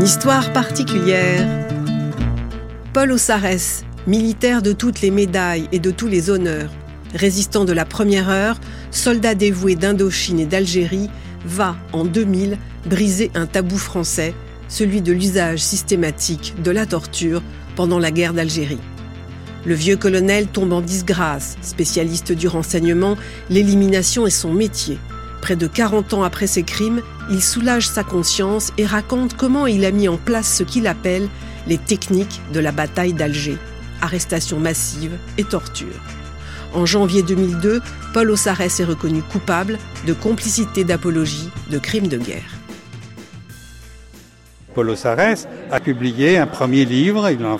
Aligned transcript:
Une 0.00 0.06
histoire 0.06 0.50
particulière. 0.54 1.46
Paul 2.94 3.12
Ossarès, 3.12 3.84
militaire 4.06 4.62
de 4.62 4.72
toutes 4.72 5.02
les 5.02 5.10
médailles 5.10 5.68
et 5.72 5.78
de 5.78 5.90
tous 5.90 6.06
les 6.06 6.30
honneurs, 6.30 6.70
résistant 7.14 7.66
de 7.66 7.74
la 7.74 7.84
première 7.84 8.30
heure, 8.30 8.58
soldat 8.90 9.34
dévoué 9.34 9.74
d'Indochine 9.74 10.40
et 10.40 10.46
d'Algérie, 10.46 11.10
va, 11.44 11.76
en 11.92 12.06
2000, 12.06 12.56
briser 12.86 13.30
un 13.34 13.44
tabou 13.44 13.76
français, 13.76 14.32
celui 14.68 15.02
de 15.02 15.12
l'usage 15.12 15.58
systématique 15.58 16.54
de 16.62 16.70
la 16.70 16.86
torture 16.86 17.42
pendant 17.76 17.98
la 17.98 18.10
guerre 18.10 18.32
d'Algérie. 18.32 18.80
Le 19.66 19.74
vieux 19.74 19.98
colonel 19.98 20.46
tombe 20.46 20.72
en 20.72 20.80
disgrâce, 20.80 21.58
spécialiste 21.60 22.32
du 22.32 22.48
renseignement, 22.48 23.18
l'élimination 23.50 24.26
est 24.26 24.30
son 24.30 24.54
métier. 24.54 24.98
Près 25.40 25.56
de 25.56 25.66
40 25.66 26.14
ans 26.14 26.22
après 26.22 26.46
ses 26.46 26.62
crimes, 26.62 27.02
il 27.30 27.42
soulage 27.42 27.88
sa 27.88 28.04
conscience 28.04 28.72
et 28.76 28.84
raconte 28.84 29.36
comment 29.36 29.66
il 29.66 29.84
a 29.84 29.90
mis 29.90 30.08
en 30.08 30.16
place 30.16 30.54
ce 30.54 30.62
qu'il 30.62 30.86
appelle 30.86 31.28
les 31.66 31.78
techniques 31.78 32.40
de 32.52 32.60
la 32.60 32.72
bataille 32.72 33.14
d'Alger, 33.14 33.56
arrestation 34.02 34.58
massive 34.58 35.12
et 35.38 35.44
torture. 35.44 36.00
En 36.72 36.86
janvier 36.86 37.22
2002, 37.22 37.80
Paul 38.14 38.30
Ossarès 38.30 38.78
est 38.80 38.84
reconnu 38.84 39.22
coupable 39.22 39.78
de 40.06 40.12
complicité 40.12 40.84
d'apologie 40.84 41.50
de 41.70 41.78
crimes 41.78 42.06
de 42.06 42.18
guerre. 42.18 42.58
Paul 44.74 44.90
Ossarès 44.90 45.48
a 45.70 45.80
publié 45.80 46.38
un 46.38 46.46
premier 46.46 46.84
livre, 46.84 47.28
il 47.30 47.44
en 47.44 47.58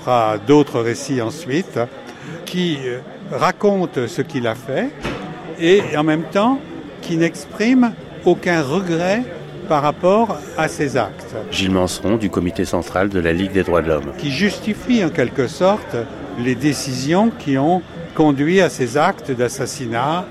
fera 0.00 0.38
d'autres 0.38 0.80
récits 0.80 1.20
ensuite, 1.20 1.78
qui 2.46 2.78
euh, 2.84 3.00
raconte 3.30 4.06
ce 4.06 4.22
qu'il 4.22 4.46
a 4.46 4.54
fait 4.54 4.90
et 5.60 5.82
en 5.96 6.02
même 6.02 6.24
temps 6.24 6.60
qui 7.06 7.16
n'exprime 7.16 7.92
aucun 8.24 8.62
regret 8.62 9.22
par 9.68 9.82
rapport 9.82 10.38
à 10.56 10.68
ses 10.68 10.96
actes. 10.96 11.34
Gilles 11.50 11.70
Manseron 11.70 12.16
du 12.16 12.30
comité 12.30 12.64
central 12.64 13.08
de 13.08 13.20
la 13.20 13.32
Ligue 13.32 13.52
des 13.52 13.62
droits 13.62 13.82
de 13.82 13.88
l'homme. 13.88 14.12
Qui 14.18 14.30
justifie 14.30 15.04
en 15.04 15.10
quelque 15.10 15.46
sorte 15.46 15.96
les 16.38 16.54
décisions 16.54 17.30
qui 17.30 17.58
ont 17.58 17.82
conduit 18.14 18.60
à 18.60 18.68
ces 18.68 18.96
actes 18.96 19.30
d'assassinat, 19.30 20.26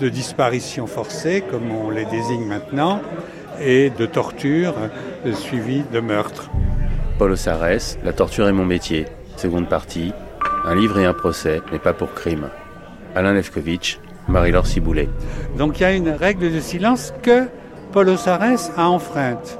de 0.00 0.08
disparition 0.08 0.86
forcée, 0.86 1.42
comme 1.48 1.70
on 1.70 1.90
les 1.90 2.04
désigne 2.06 2.44
maintenant, 2.44 3.00
et 3.60 3.90
de 3.90 4.06
torture 4.06 4.74
euh, 5.24 5.32
suivie 5.32 5.82
de 5.92 6.00
meurtre. 6.00 6.50
Paul 7.18 7.32
Ossarès, 7.32 7.98
La 8.04 8.12
torture 8.12 8.48
est 8.48 8.52
mon 8.52 8.66
métier. 8.66 9.06
Seconde 9.36 9.68
partie, 9.68 10.12
un 10.64 10.74
livre 10.74 10.98
et 10.98 11.06
un 11.06 11.14
procès, 11.14 11.62
mais 11.72 11.78
pas 11.78 11.94
pour 11.94 12.12
crime. 12.12 12.48
Alain 13.14 13.32
Lefkovitch, 13.32 13.98
Marie-Laure 14.28 14.66
Ciboulet. 14.66 15.08
Donc 15.56 15.78
il 15.78 15.82
y 15.82 15.86
a 15.86 15.92
une 15.92 16.10
règle 16.10 16.52
de 16.52 16.60
silence 16.60 17.12
que 17.22 17.46
Paul 17.92 18.08
Ossarès 18.08 18.72
a 18.76 18.88
enfreinte. 18.88 19.58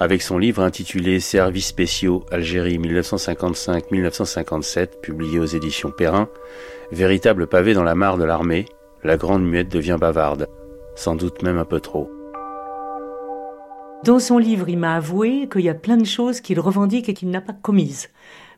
Avec 0.00 0.22
son 0.22 0.38
livre 0.38 0.62
intitulé 0.62 1.18
Services 1.18 1.66
spéciaux 1.66 2.24
Algérie 2.30 2.78
1955-1957, 2.78 5.00
publié 5.00 5.40
aux 5.40 5.46
éditions 5.46 5.90
Perrin, 5.90 6.28
véritable 6.92 7.48
pavé 7.48 7.74
dans 7.74 7.82
la 7.82 7.96
mare 7.96 8.16
de 8.16 8.22
l'armée, 8.24 8.66
la 9.02 9.16
grande 9.16 9.44
muette 9.44 9.68
devient 9.68 9.96
bavarde, 10.00 10.46
sans 10.94 11.16
doute 11.16 11.42
même 11.42 11.58
un 11.58 11.64
peu 11.64 11.80
trop. 11.80 12.08
Dans 14.04 14.20
son 14.20 14.38
livre, 14.38 14.68
il 14.68 14.78
m'a 14.78 14.94
avoué 14.94 15.48
qu'il 15.50 15.62
y 15.62 15.68
a 15.68 15.74
plein 15.74 15.96
de 15.96 16.06
choses 16.06 16.40
qu'il 16.40 16.60
revendique 16.60 17.08
et 17.08 17.14
qu'il 17.14 17.30
n'a 17.30 17.40
pas 17.40 17.52
commises 17.52 18.10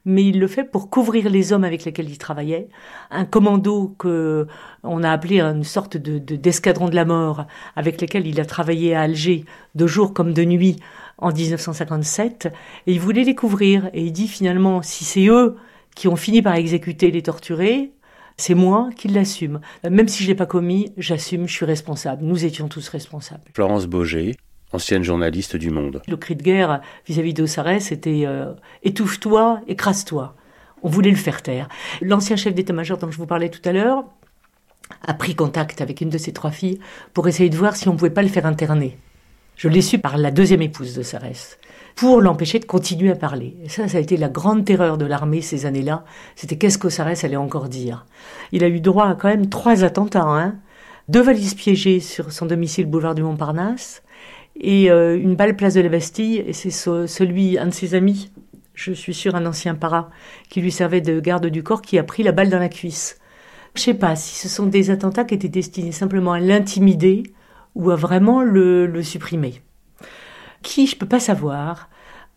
mais 0.04 0.24
il 0.24 0.40
le 0.40 0.46
fait 0.46 0.64
pour 0.64 0.90
couvrir 0.90 1.28
les 1.28 1.52
hommes 1.52 1.64
avec 1.64 1.84
lesquels 1.84 2.08
il 2.08 2.18
travaillait. 2.18 2.68
Un 3.10 3.24
commando 3.24 3.94
que 3.98 4.46
on 4.82 5.02
a 5.02 5.10
appelé 5.10 5.40
une 5.40 5.64
sorte 5.64 5.96
de, 5.96 6.18
d'escadron 6.18 6.88
de 6.88 6.94
la 6.94 7.04
mort, 7.04 7.46
avec 7.76 8.00
lequel 8.00 8.26
il 8.26 8.40
a 8.40 8.44
travaillé 8.44 8.94
à 8.94 9.02
Alger 9.02 9.44
de 9.74 9.86
jour 9.86 10.14
comme 10.14 10.32
de 10.32 10.44
nuit 10.44 10.76
en 11.18 11.32
1957, 11.32 12.48
et 12.86 12.92
il 12.92 13.00
voulait 13.00 13.24
les 13.24 13.34
couvrir. 13.34 13.90
Et 13.92 14.04
il 14.04 14.12
dit 14.12 14.28
finalement, 14.28 14.82
si 14.82 15.04
c'est 15.04 15.26
eux 15.26 15.56
qui 15.94 16.08
ont 16.08 16.16
fini 16.16 16.40
par 16.40 16.54
exécuter 16.54 17.10
les 17.10 17.22
torturés, 17.22 17.92
c'est 18.36 18.54
moi 18.54 18.88
qui 18.96 19.08
l'assume. 19.08 19.60
Même 19.88 20.08
si 20.08 20.22
je 20.22 20.28
l'ai 20.28 20.34
pas 20.34 20.46
commis, 20.46 20.92
j'assume, 20.96 21.46
je 21.46 21.52
suis 21.52 21.66
responsable. 21.66 22.24
Nous 22.24 22.46
étions 22.46 22.68
tous 22.68 22.88
responsables. 22.88 23.42
Florence 23.54 23.86
Boger, 23.86 24.34
ancienne 24.72 25.02
journaliste 25.02 25.56
du 25.56 25.70
Monde. 25.70 26.02
Le 26.08 26.16
cri 26.16 26.36
de 26.36 26.42
guerre 26.42 26.80
vis-à-vis 27.06 27.34
d'Ossarès 27.34 27.84
c'était 27.84 28.24
euh, 28.26 28.52
étouffe-toi, 28.82 29.60
écrase-toi. 29.68 30.34
On 30.82 30.88
voulait 30.88 31.10
le 31.10 31.16
faire 31.16 31.42
taire. 31.42 31.68
L'ancien 32.00 32.36
chef 32.36 32.54
d'état-major 32.54 32.98
dont 32.98 33.10
je 33.10 33.18
vous 33.18 33.26
parlais 33.26 33.50
tout 33.50 33.66
à 33.68 33.72
l'heure 33.72 34.04
a 35.06 35.14
pris 35.14 35.34
contact 35.34 35.80
avec 35.80 36.00
une 36.00 36.08
de 36.08 36.18
ses 36.18 36.32
trois 36.32 36.50
filles 36.50 36.80
pour 37.12 37.28
essayer 37.28 37.50
de 37.50 37.56
voir 37.56 37.76
si 37.76 37.88
on 37.88 37.96
pouvait 37.96 38.10
pas 38.10 38.22
le 38.22 38.28
faire 38.28 38.46
interner. 38.46 38.96
Je 39.56 39.68
l'ai 39.68 39.82
su 39.82 39.98
par 39.98 40.16
la 40.16 40.30
deuxième 40.30 40.62
épouse 40.62 40.94
de 40.94 41.02
Sarès, 41.02 41.58
pour 41.94 42.22
l'empêcher 42.22 42.60
de 42.60 42.64
continuer 42.64 43.10
à 43.10 43.14
parler. 43.14 43.58
Ça, 43.68 43.88
ça 43.88 43.98
a 43.98 44.00
été 44.00 44.16
la 44.16 44.30
grande 44.30 44.64
terreur 44.64 44.96
de 44.96 45.04
l'armée 45.04 45.42
ces 45.42 45.66
années-là. 45.66 46.04
C'était 46.34 46.56
qu'est-ce 46.56 46.78
qu'Ossarès 46.78 47.24
allait 47.24 47.36
encore 47.36 47.68
dire. 47.68 48.06
Il 48.52 48.64
a 48.64 48.68
eu 48.68 48.80
droit 48.80 49.08
à 49.08 49.14
quand 49.14 49.28
même 49.28 49.50
trois 49.50 49.84
attentats, 49.84 50.24
hein. 50.24 50.54
Deux 51.08 51.20
valises 51.20 51.54
piégées 51.54 52.00
sur 52.00 52.32
son 52.32 52.46
domicile 52.46 52.86
boulevard 52.86 53.14
du 53.14 53.22
Montparnasse, 53.22 54.02
et 54.60 54.90
euh, 54.90 55.18
une 55.18 55.34
balle 55.34 55.56
place 55.56 55.74
de 55.74 55.80
la 55.80 55.88
Bastille, 55.88 56.44
et 56.46 56.52
c'est 56.52 56.70
celui, 56.70 57.58
un 57.58 57.66
de 57.66 57.72
ses 57.72 57.94
amis, 57.94 58.30
je 58.74 58.92
suis 58.92 59.14
sûr 59.14 59.34
un 59.34 59.46
ancien 59.46 59.74
para, 59.74 60.10
qui 60.48 60.60
lui 60.60 60.70
servait 60.70 61.00
de 61.00 61.18
garde 61.18 61.46
du 61.46 61.62
corps, 61.62 61.82
qui 61.82 61.98
a 61.98 62.02
pris 62.02 62.22
la 62.22 62.32
balle 62.32 62.50
dans 62.50 62.58
la 62.58 62.68
cuisse. 62.68 63.18
Je 63.74 63.82
sais 63.82 63.94
pas 63.94 64.16
si 64.16 64.34
ce 64.34 64.48
sont 64.48 64.66
des 64.66 64.90
attentats 64.90 65.24
qui 65.24 65.34
étaient 65.34 65.48
destinés 65.48 65.92
simplement 65.92 66.32
à 66.32 66.40
l'intimider 66.40 67.22
ou 67.74 67.90
à 67.90 67.96
vraiment 67.96 68.42
le, 68.42 69.02
supprimer. 69.02 69.62
Qui, 70.62 70.86
je 70.86 70.96
peux 70.96 71.06
pas 71.06 71.20
savoir. 71.20 71.88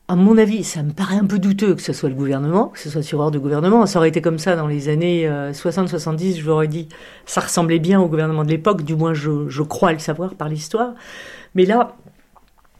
À 0.07 0.15
mon 0.15 0.37
avis, 0.37 0.63
ça 0.63 0.83
me 0.83 0.91
paraît 0.91 1.15
un 1.15 1.25
peu 1.25 1.39
douteux 1.39 1.75
que 1.75 1.81
ce 1.81 1.91
soit 1.91 2.09
le 2.09 2.15
gouvernement, 2.15 2.67
que 2.67 2.79
ce 2.79 2.89
soit 2.89 3.01
sur 3.01 3.19
ordre 3.19 3.31
du 3.31 3.39
gouvernement. 3.39 3.85
Ça 3.85 3.99
aurait 3.99 4.09
été 4.09 4.21
comme 4.21 4.37
ça 4.37 4.55
dans 4.55 4.67
les 4.67 4.89
années 4.89 5.27
60-70, 5.27 6.33
euh, 6.33 6.35
je 6.37 6.43
vous 6.43 6.51
aurais 6.51 6.67
dit, 6.67 6.87
ça 7.25 7.41
ressemblait 7.41 7.79
bien 7.79 7.99
au 7.99 8.07
gouvernement 8.07 8.43
de 8.43 8.49
l'époque, 8.49 8.83
du 8.83 8.95
moins 8.95 9.13
je, 9.13 9.47
je 9.47 9.63
crois 9.63 9.91
le 9.91 9.99
savoir 9.99 10.35
par 10.35 10.49
l'histoire. 10.49 10.93
Mais 11.55 11.65
là, 11.65 11.95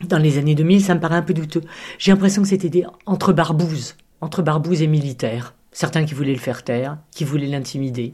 dans 0.07 0.17
les 0.17 0.37
années 0.37 0.55
2000, 0.55 0.83
ça 0.83 0.95
me 0.95 0.99
paraît 0.99 1.15
un 1.15 1.21
peu 1.21 1.33
douteux. 1.33 1.61
J'ai 1.97 2.11
l'impression 2.11 2.41
que 2.41 2.47
c'était 2.47 2.69
des 2.69 2.85
entre 3.05 3.33
barbouzes, 3.33 3.95
entre 4.21 4.41
barbouzes 4.41 4.81
et 4.81 4.87
militaires. 4.87 5.53
Certains 5.71 6.05
qui 6.05 6.13
voulaient 6.13 6.33
le 6.33 6.39
faire 6.39 6.63
taire, 6.63 6.97
qui 7.11 7.23
voulaient 7.23 7.47
l'intimider. 7.47 8.13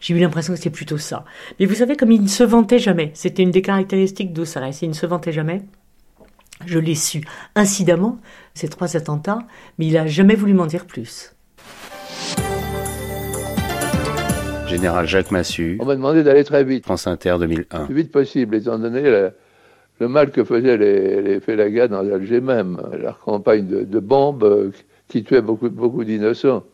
J'ai 0.00 0.14
eu 0.14 0.18
l'impression 0.18 0.52
que 0.52 0.58
c'était 0.58 0.70
plutôt 0.70 0.98
ça. 0.98 1.24
Mais 1.58 1.66
vous 1.66 1.74
savez, 1.74 1.96
comme 1.96 2.12
il 2.12 2.22
ne 2.22 2.28
se 2.28 2.44
vantait 2.44 2.78
jamais, 2.78 3.10
c'était 3.14 3.42
une 3.42 3.50
des 3.50 3.62
caractéristiques 3.62 4.32
d'Ossarès, 4.32 4.80
il 4.82 4.88
ne 4.88 4.94
se 4.94 5.06
vantait 5.06 5.32
jamais. 5.32 5.62
Je 6.66 6.78
l'ai 6.78 6.94
su 6.94 7.22
incidemment, 7.54 8.18
ces 8.54 8.68
trois 8.68 8.96
attentats, 8.96 9.40
mais 9.78 9.86
il 9.86 9.94
n'a 9.94 10.06
jamais 10.06 10.34
voulu 10.34 10.54
m'en 10.54 10.66
dire 10.66 10.86
plus. 10.86 11.34
Général 14.66 15.06
Jacques 15.06 15.32
Massu. 15.32 15.78
On 15.80 15.84
m'a 15.84 15.96
demandé 15.96 16.22
d'aller 16.22 16.44
très 16.44 16.62
vite. 16.62 16.84
France 16.84 17.08
Inter 17.08 17.36
2001. 17.40 17.80
Le 17.80 17.86
plus 17.86 17.94
vite 17.94 18.12
possible, 18.12 18.54
étant 18.54 18.78
donné 18.78 19.02
le 20.00 20.08
mal 20.08 20.30
que 20.30 20.44
faisaient 20.44 20.78
les, 20.78 21.22
les 21.22 21.40
Félagas 21.40 21.88
dans 21.88 21.98
Alger 21.98 22.40
même, 22.40 22.80
leur 22.98 23.20
campagne 23.20 23.66
de, 23.66 24.00
bombes 24.00 24.42
euh, 24.44 24.70
qui 25.08 25.22
tuait 25.22 25.42
beaucoup, 25.42 26.04
d'innocents. 26.04 26.64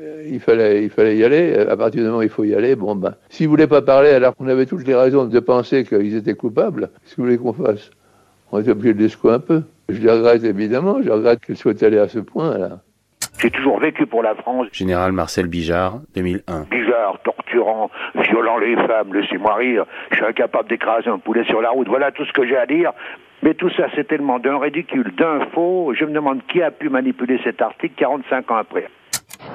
Euh, 0.00 0.28
il 0.28 0.40
fallait, 0.40 1.16
y 1.16 1.24
aller. 1.24 1.54
À 1.54 1.76
partir 1.76 2.00
du 2.02 2.06
moment 2.06 2.18
où 2.18 2.22
il 2.22 2.28
faut 2.28 2.44
y 2.44 2.54
aller, 2.54 2.74
bon 2.74 2.96
ben, 2.96 3.14
s'ils 3.30 3.48
voulaient 3.48 3.68
pas 3.68 3.82
parler 3.82 4.10
alors 4.10 4.34
qu'on 4.34 4.48
avait 4.48 4.66
toutes 4.66 4.86
les 4.86 4.96
raisons 4.96 5.26
de 5.26 5.40
penser 5.40 5.84
qu'ils 5.84 6.16
étaient 6.16 6.34
coupables, 6.34 6.90
qu'est-ce 7.04 7.14
que 7.14 7.20
vous 7.20 7.26
voulez 7.26 7.38
qu'on 7.38 7.52
fasse? 7.52 7.90
On 8.50 8.60
était 8.60 8.72
obligé 8.72 8.94
de 8.94 9.04
les 9.04 9.30
un 9.30 9.38
peu. 9.38 9.62
Je 9.88 10.00
les 10.00 10.10
regrette 10.10 10.44
évidemment, 10.44 11.02
je 11.02 11.10
regrette 11.10 11.40
qu'ils 11.40 11.56
soient 11.56 11.80
allés 11.84 11.98
à 11.98 12.08
ce 12.08 12.18
point-là. 12.18 12.80
J'ai 13.38 13.50
toujours 13.50 13.80
vécu 13.80 14.06
pour 14.06 14.22
la 14.22 14.34
France. 14.34 14.68
Général 14.72 15.12
Marcel 15.12 15.46
Bijard, 15.46 16.00
2001. 16.14 16.66
Bijard, 16.70 17.18
torturant, 17.24 17.90
violant 18.14 18.58
les 18.58 18.76
femmes, 18.76 19.14
laissez-moi 19.14 19.54
rire. 19.56 19.84
Je 20.10 20.16
suis 20.16 20.24
incapable 20.24 20.68
d'écraser 20.68 21.08
un 21.08 21.18
poulet 21.18 21.44
sur 21.44 21.60
la 21.60 21.70
route. 21.70 21.88
Voilà 21.88 22.12
tout 22.12 22.24
ce 22.24 22.32
que 22.32 22.46
j'ai 22.46 22.56
à 22.56 22.66
dire. 22.66 22.92
Mais 23.42 23.54
tout 23.54 23.70
ça, 23.70 23.86
c'est 23.96 24.06
tellement 24.06 24.38
d'un 24.38 24.58
ridicule, 24.58 25.12
d'un 25.18 25.46
faux. 25.52 25.92
Je 25.98 26.04
me 26.04 26.12
demande 26.12 26.40
qui 26.46 26.62
a 26.62 26.70
pu 26.70 26.88
manipuler 26.88 27.40
cet 27.42 27.60
article 27.60 27.94
45 27.96 28.50
ans 28.50 28.56
après. 28.56 28.86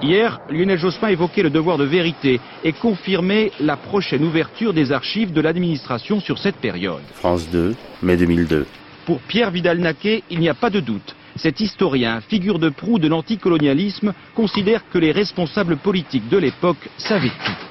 Hier, 0.02 0.42
Lionel 0.50 0.78
Jospin 0.78 1.08
évoquait 1.08 1.44
le 1.44 1.50
devoir 1.50 1.78
de 1.78 1.86
vérité 1.86 2.42
et 2.64 2.74
confirmait 2.74 3.52
la 3.60 3.78
prochaine 3.78 4.24
ouverture 4.24 4.74
des 4.74 4.92
archives 4.92 5.32
de 5.32 5.40
l'administration 5.40 6.20
sur 6.20 6.38
cette 6.38 6.58
période. 6.58 7.02
France 7.14 7.50
2, 7.50 7.74
mai 8.04 8.18
2002. 8.18 8.66
Pour 9.06 9.22
Pierre 9.22 9.52
Vidal-Naquet, 9.52 10.24
il 10.30 10.40
n'y 10.40 10.50
a 10.50 10.54
pas 10.54 10.70
de 10.70 10.82
doute. 10.82 11.16
Cet 11.38 11.60
historien, 11.60 12.22
figure 12.22 12.60
de 12.60 12.70
proue 12.70 13.00
de 13.00 13.08
l'anticolonialisme, 13.08 14.14
considère 14.36 14.90
que 14.90 14.98
les 14.98 15.12
responsables 15.12 15.78
politiques 15.78 16.30
de 16.30 16.38
l'époque 16.38 16.90
savaient 16.98 17.30
tout. 17.30 17.68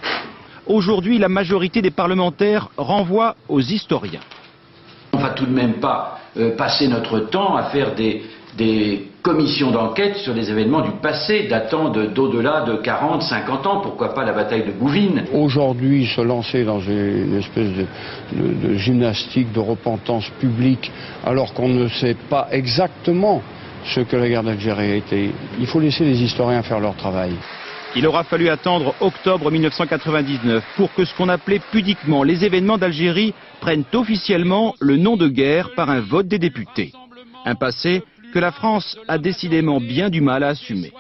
Aujourd'hui, 0.67 1.19
la 1.19 1.29
majorité 1.29 1.83
des 1.83 1.91
parlementaires 1.91 2.69
renvoie 2.77 3.37
aux 3.49 3.61
historiens. 3.61 4.21
On 5.13 5.19
ne 5.19 5.23
va 5.23 5.31
tout 5.31 5.47
de 5.47 5.53
même 5.53 5.75
pas 5.75 6.19
euh, 6.37 6.57
passer 6.57 6.89
notre 6.89 7.21
temps 7.21 7.57
à 7.57 7.65
faire 7.65 7.95
des, 7.95 8.23
commission 9.27 9.73
d'enquête 9.73 10.19
sur 10.19 10.33
les 10.35 10.53
événements 10.53 10.83
du 10.83 10.93
passé 11.03 11.49
datant 11.51 11.89
d'au-delà 11.89 12.61
de, 12.61 12.77
40, 12.77 13.23
50 13.23 13.67
ans, 13.67 13.81
pourquoi 13.81 14.15
pas 14.15 14.25
la 14.25 14.33
bataille 14.33 14.65
de 14.65 14.71
Bouvines? 14.71 15.25
Aujourd'hui, 15.33 16.07
se 16.07 16.21
lancer 16.21 16.63
dans 16.63 16.79
une 16.79 17.37
espèce 17.37 17.71
de, 18.33 18.75
gymnastique 18.77 19.53
de 19.53 19.59
repentance 19.59 20.31
publique 20.39 20.93
alors 21.25 21.53
qu'on 21.55 21.69
ne 21.69 21.89
sait 21.89 22.15
pas 22.31 22.47
exactement 22.53 23.43
ce 23.85 23.99
que 23.99 24.15
la 24.15 24.29
guerre 24.29 24.45
d'Algérie 24.45 24.93
a 24.93 24.95
été, 24.95 25.33
il 25.59 25.67
faut 25.67 25.81
laisser 25.81 26.05
les 26.05 26.23
historiens 26.23 26.63
faire 26.63 26.79
leur 26.79 26.95
travail. 26.95 27.33
Il 27.97 28.07
aura 28.07 28.23
fallu 28.23 28.49
attendre 28.49 28.95
octobre 29.01 29.51
1999 29.51 30.63
pour 30.77 30.95
que 30.95 31.05
ce 31.05 31.13
qu'on 31.17 31.29
appelait 31.29 31.61
pudiquement 31.73 32.23
les 32.23 32.45
événements 32.45 32.79
d'Algérie 32.79 33.35
prennent 33.61 33.85
officiellement 33.93 34.77
le 34.79 34.97
nom 34.97 35.17
de 35.17 35.27
guerre 35.27 35.71
par 35.75 35.91
un 35.91 36.01
vote 36.01 36.29
des 36.29 36.39
députés. 36.39 36.93
Un 37.45 37.57
passé 37.57 38.05
que 38.37 38.41
la 38.41 38.53
France 38.53 38.99
a 39.09 39.17
décidément 39.17 39.81
bien 39.81 40.11
du 40.11 40.21
mal 40.21 40.45
à 40.45 40.49
assumer. 40.49 40.93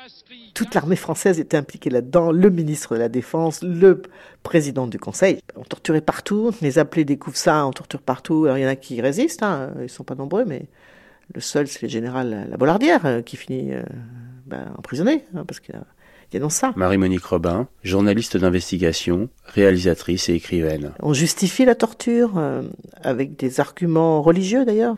Toute 0.55 0.75
l'armée 0.75 0.97
française 0.97 1.38
était 1.38 1.59
impliquée 1.59 1.91
là-dedans, 1.91 2.33
le 2.33 2.49
ministre 2.49 2.94
de 2.94 2.99
la 2.99 3.11
Défense, 3.11 3.62
le 3.62 4.00
président 4.43 4.87
du 4.87 4.99
Conseil. 4.99 5.41
On 5.55 5.62
torturait 5.62 6.00
partout, 6.00 6.53
les 6.62 6.79
appelés 6.79 7.05
découvrent 7.05 7.37
ça, 7.37 7.67
on 7.67 7.73
torture 7.73 8.00
partout. 8.00 8.47
Alors 8.47 8.56
il 8.56 8.62
y 8.62 8.65
en 8.65 8.71
a 8.71 8.75
qui 8.75 9.03
résistent, 9.03 9.43
hein, 9.43 9.71
ils 9.83 9.91
sont 9.91 10.03
pas 10.03 10.15
nombreux, 10.15 10.47
mais 10.47 10.62
le 11.35 11.43
seul 11.43 11.69
c'est 11.69 11.83
le 11.83 11.88
général 11.88 12.47
La 12.49 12.56
Bollardière 12.56 13.05
euh, 13.05 13.21
qui 13.21 13.37
finit 13.37 13.75
euh, 13.75 13.82
ben, 14.47 14.73
emprisonné, 14.79 15.27
hein, 15.37 15.44
parce 15.47 15.61
qu'il 15.61 15.77
a. 15.77 15.82
Marie-Monique 16.75 17.25
Robin, 17.25 17.69
journaliste 17.82 18.37
d'investigation, 18.37 19.29
réalisatrice 19.44 20.29
et 20.29 20.35
écrivaine. 20.35 20.93
On 21.00 21.12
justifie 21.12 21.65
la 21.65 21.75
torture 21.75 22.37
euh, 22.37 22.62
avec 23.00 23.37
des 23.37 23.61
arguments 23.61 24.23
religieux 24.23 24.65
d'ailleurs 24.65 24.97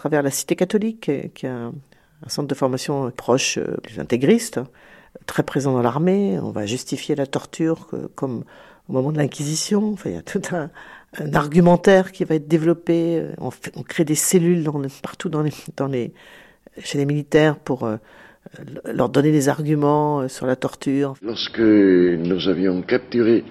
travers 0.00 0.22
la 0.22 0.30
Cité 0.30 0.56
catholique, 0.56 1.10
qui 1.34 1.44
est 1.44 1.48
un, 1.50 1.74
centre 2.26 2.48
de 2.48 2.54
formation 2.54 3.10
proche 3.10 3.58
euh, 3.58 3.76
plus 3.82 4.00
intégriste, 4.00 4.60
très 5.26 5.42
présent 5.42 5.72
dans 5.72 5.82
l'armée. 5.82 6.38
On 6.42 6.52
va 6.52 6.64
justifier 6.64 7.14
la 7.14 7.26
torture 7.26 7.88
comme 8.14 8.44
au 8.88 8.92
moment 8.94 9.12
de 9.12 9.18
l'Inquisition. 9.18 9.92
Enfin, 9.92 10.08
il 10.10 10.16
y 10.16 10.18
a 10.18 10.22
tout 10.22 10.40
un, 10.52 10.70
argumentaire 11.34 12.12
qui 12.12 12.24
va 12.24 12.36
être 12.36 12.48
développé. 12.48 13.18
Euh, 13.18 13.34
on, 13.38 13.82
crée 13.82 14.04
des 14.04 14.14
cellules 14.14 14.66
partout 15.02 15.28
dans 15.28 15.42
les, 15.42 16.12
chez 16.78 16.96
les 16.96 17.04
militaires 17.04 17.56
pour 17.58 17.84
euh, 17.84 17.96
leur 18.86 19.10
donner 19.10 19.32
des 19.32 19.50
arguments 19.50 20.28
sur 20.28 20.46
la 20.46 20.56
torture. 20.56 21.12
Lorsque 21.20 21.60
nous 21.60 22.48
avions 22.48 22.80
capturé 22.80 23.44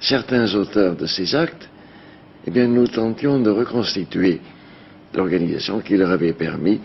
certains 0.00 0.54
auteurs 0.54 0.96
de 0.96 1.06
ces 1.06 1.34
actes, 1.34 1.70
eh 2.46 2.50
bien, 2.50 2.66
nous 2.66 2.88
tentions 2.88 3.40
de 3.40 3.48
reconstituer 3.48 4.42
l'organisation 5.16 5.80
qui 5.80 5.96
leur 5.96 6.10
avait 6.10 6.32
permis 6.32 6.80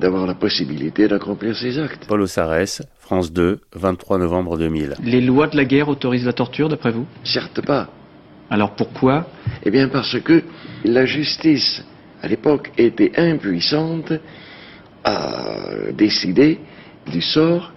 d'avoir 0.00 0.26
la 0.26 0.34
possibilité 0.34 1.08
d'accomplir 1.08 1.56
ces 1.56 1.78
actes. 1.78 2.04
Paul 2.06 2.20
Ossarès, 2.20 2.82
France 2.98 3.32
2, 3.32 3.60
23 3.74 4.18
novembre 4.18 4.58
2000. 4.58 4.94
Les 5.02 5.20
lois 5.20 5.46
de 5.46 5.56
la 5.56 5.64
guerre 5.64 5.88
autorisent 5.88 6.26
la 6.26 6.32
torture, 6.32 6.68
d'après 6.68 6.90
vous? 6.90 7.06
Certes 7.24 7.64
pas. 7.64 7.88
Alors 8.50 8.72
pourquoi? 8.72 9.26
Eh 9.64 9.70
bien 9.70 9.88
parce 9.88 10.20
que 10.20 10.42
la 10.84 11.06
justice, 11.06 11.82
à 12.22 12.28
l'époque, 12.28 12.70
était 12.76 13.12
impuissante 13.16 14.12
à 15.04 15.92
décider 15.92 16.58
du 17.10 17.22
sort 17.22 17.72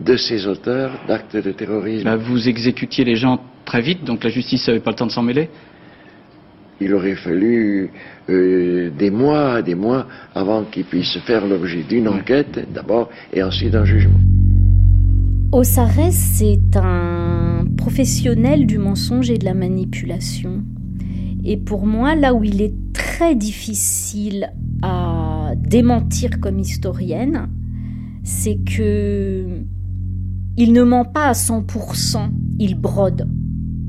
de 0.00 0.16
ces 0.16 0.46
auteurs 0.46 0.92
d'actes 1.08 1.36
de 1.36 1.52
terrorisme. 1.52 2.04
Bah, 2.04 2.16
vous 2.16 2.48
exécutiez 2.48 3.04
les 3.04 3.16
gens 3.16 3.40
très 3.64 3.80
vite, 3.80 4.04
donc 4.04 4.22
la 4.24 4.30
justice 4.30 4.66
n'avait 4.68 4.80
pas 4.80 4.90
le 4.90 4.96
temps 4.96 5.06
de 5.06 5.12
s'en 5.12 5.22
mêler 5.22 5.48
il 6.80 6.92
aurait 6.94 7.16
fallu 7.16 7.90
euh, 8.28 8.90
des 8.98 9.10
mois, 9.10 9.62
des 9.62 9.74
mois 9.74 10.06
avant 10.34 10.64
qu'il 10.64 10.84
puisse 10.84 11.18
faire 11.26 11.46
l'objet 11.46 11.82
d'une 11.88 12.08
enquête 12.08 12.66
d'abord 12.72 13.08
et 13.32 13.42
ensuite 13.42 13.70
d'un 13.70 13.84
jugement. 13.84 14.18
Osares, 15.52 16.10
c'est 16.10 16.76
un 16.76 17.64
professionnel 17.76 18.66
du 18.66 18.78
mensonge 18.78 19.30
et 19.30 19.38
de 19.38 19.44
la 19.44 19.54
manipulation. 19.54 20.64
Et 21.44 21.56
pour 21.56 21.86
moi, 21.86 22.14
là 22.14 22.34
où 22.34 22.42
il 22.42 22.60
est 22.60 22.74
très 22.92 23.34
difficile 23.36 24.52
à 24.82 25.52
démentir 25.56 26.40
comme 26.40 26.58
historienne, 26.58 27.48
c'est 28.24 28.58
que 28.64 29.46
il 30.58 30.72
ne 30.72 30.82
ment 30.82 31.04
pas 31.04 31.26
à 31.26 31.32
100%, 31.32 32.30
il 32.58 32.74
brode. 32.74 33.28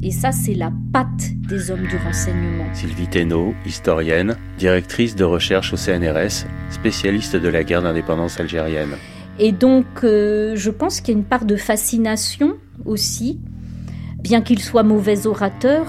Et 0.04 0.12
ça, 0.12 0.32
c'est 0.32 0.54
la 0.54 0.72
patte 0.94 1.32
des 1.48 1.72
hommes 1.72 1.88
du 1.88 1.98
renseignement. 1.98 2.66
Sylvie 2.74 3.08
Thénault, 3.08 3.56
historienne, 3.66 4.38
directrice 4.60 5.16
de 5.16 5.24
recherche 5.24 5.74
au 5.74 5.78
CNRS, 5.78 6.46
spécialiste 6.70 7.36
de 7.36 7.48
la 7.48 7.64
guerre 7.64 7.82
d'indépendance 7.82 8.40
algérienne. 8.40 8.96
Et 9.40 9.52
donc, 9.52 9.86
euh, 10.04 10.56
je 10.56 10.70
pense 10.70 11.02
qu'il 11.02 11.16
y 11.16 11.18
a 11.18 11.20
une 11.20 11.26
part 11.26 11.46
de 11.46 11.56
fascination 11.56 12.58
aussi. 12.86 13.40
Bien 14.22 14.42
qu'il 14.42 14.60
soit 14.60 14.84
mauvais 14.84 15.26
orateur, 15.26 15.88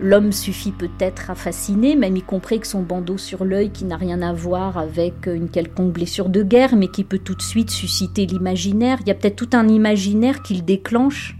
l'homme 0.00 0.32
suffit 0.32 0.72
peut-être 0.72 1.30
à 1.30 1.34
fasciner, 1.34 1.94
même 1.94 2.16
y 2.16 2.22
compris 2.22 2.60
que 2.60 2.66
son 2.66 2.82
bandeau 2.82 3.18
sur 3.18 3.44
l'œil 3.44 3.70
qui 3.70 3.84
n'a 3.84 3.96
rien 3.96 4.22
à 4.22 4.32
voir 4.32 4.78
avec 4.78 5.26
une 5.26 5.50
quelconque 5.50 5.92
blessure 5.92 6.30
de 6.30 6.42
guerre, 6.42 6.74
mais 6.74 6.88
qui 6.88 7.04
peut 7.04 7.18
tout 7.18 7.34
de 7.34 7.42
suite 7.42 7.70
susciter 7.70 8.24
l'imaginaire. 8.24 8.96
Il 9.02 9.08
y 9.08 9.10
a 9.10 9.14
peut-être 9.14 9.36
tout 9.36 9.50
un 9.52 9.68
imaginaire 9.68 10.42
qu'il 10.42 10.64
déclenche 10.64 11.36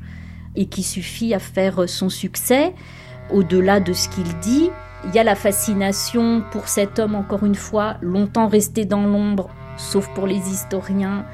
et 0.57 0.67
qui 0.67 0.83
suffit 0.83 1.35
à 1.35 1.39
faire 1.39 1.89
son 1.89 2.09
succès, 2.09 2.75
au-delà 3.31 3.81
de 3.81 3.93
ce 3.93 4.09
qu'il 4.09 4.39
dit. 4.41 4.71
Il 5.05 5.15
y 5.15 5.19
a 5.19 5.25
la 5.25 5.35
fascination 5.35 6.43
pour 6.51 6.69
cet 6.69 6.99
homme, 6.99 7.15
encore 7.15 7.45
une 7.45 7.55
fois, 7.55 7.97
longtemps 8.01 8.49
resté 8.49 8.85
dans 8.85 9.07
l'ombre, 9.07 9.51
sauf 9.77 10.09
pour 10.15 10.27
les 10.27 10.39
historiens, 10.51 11.27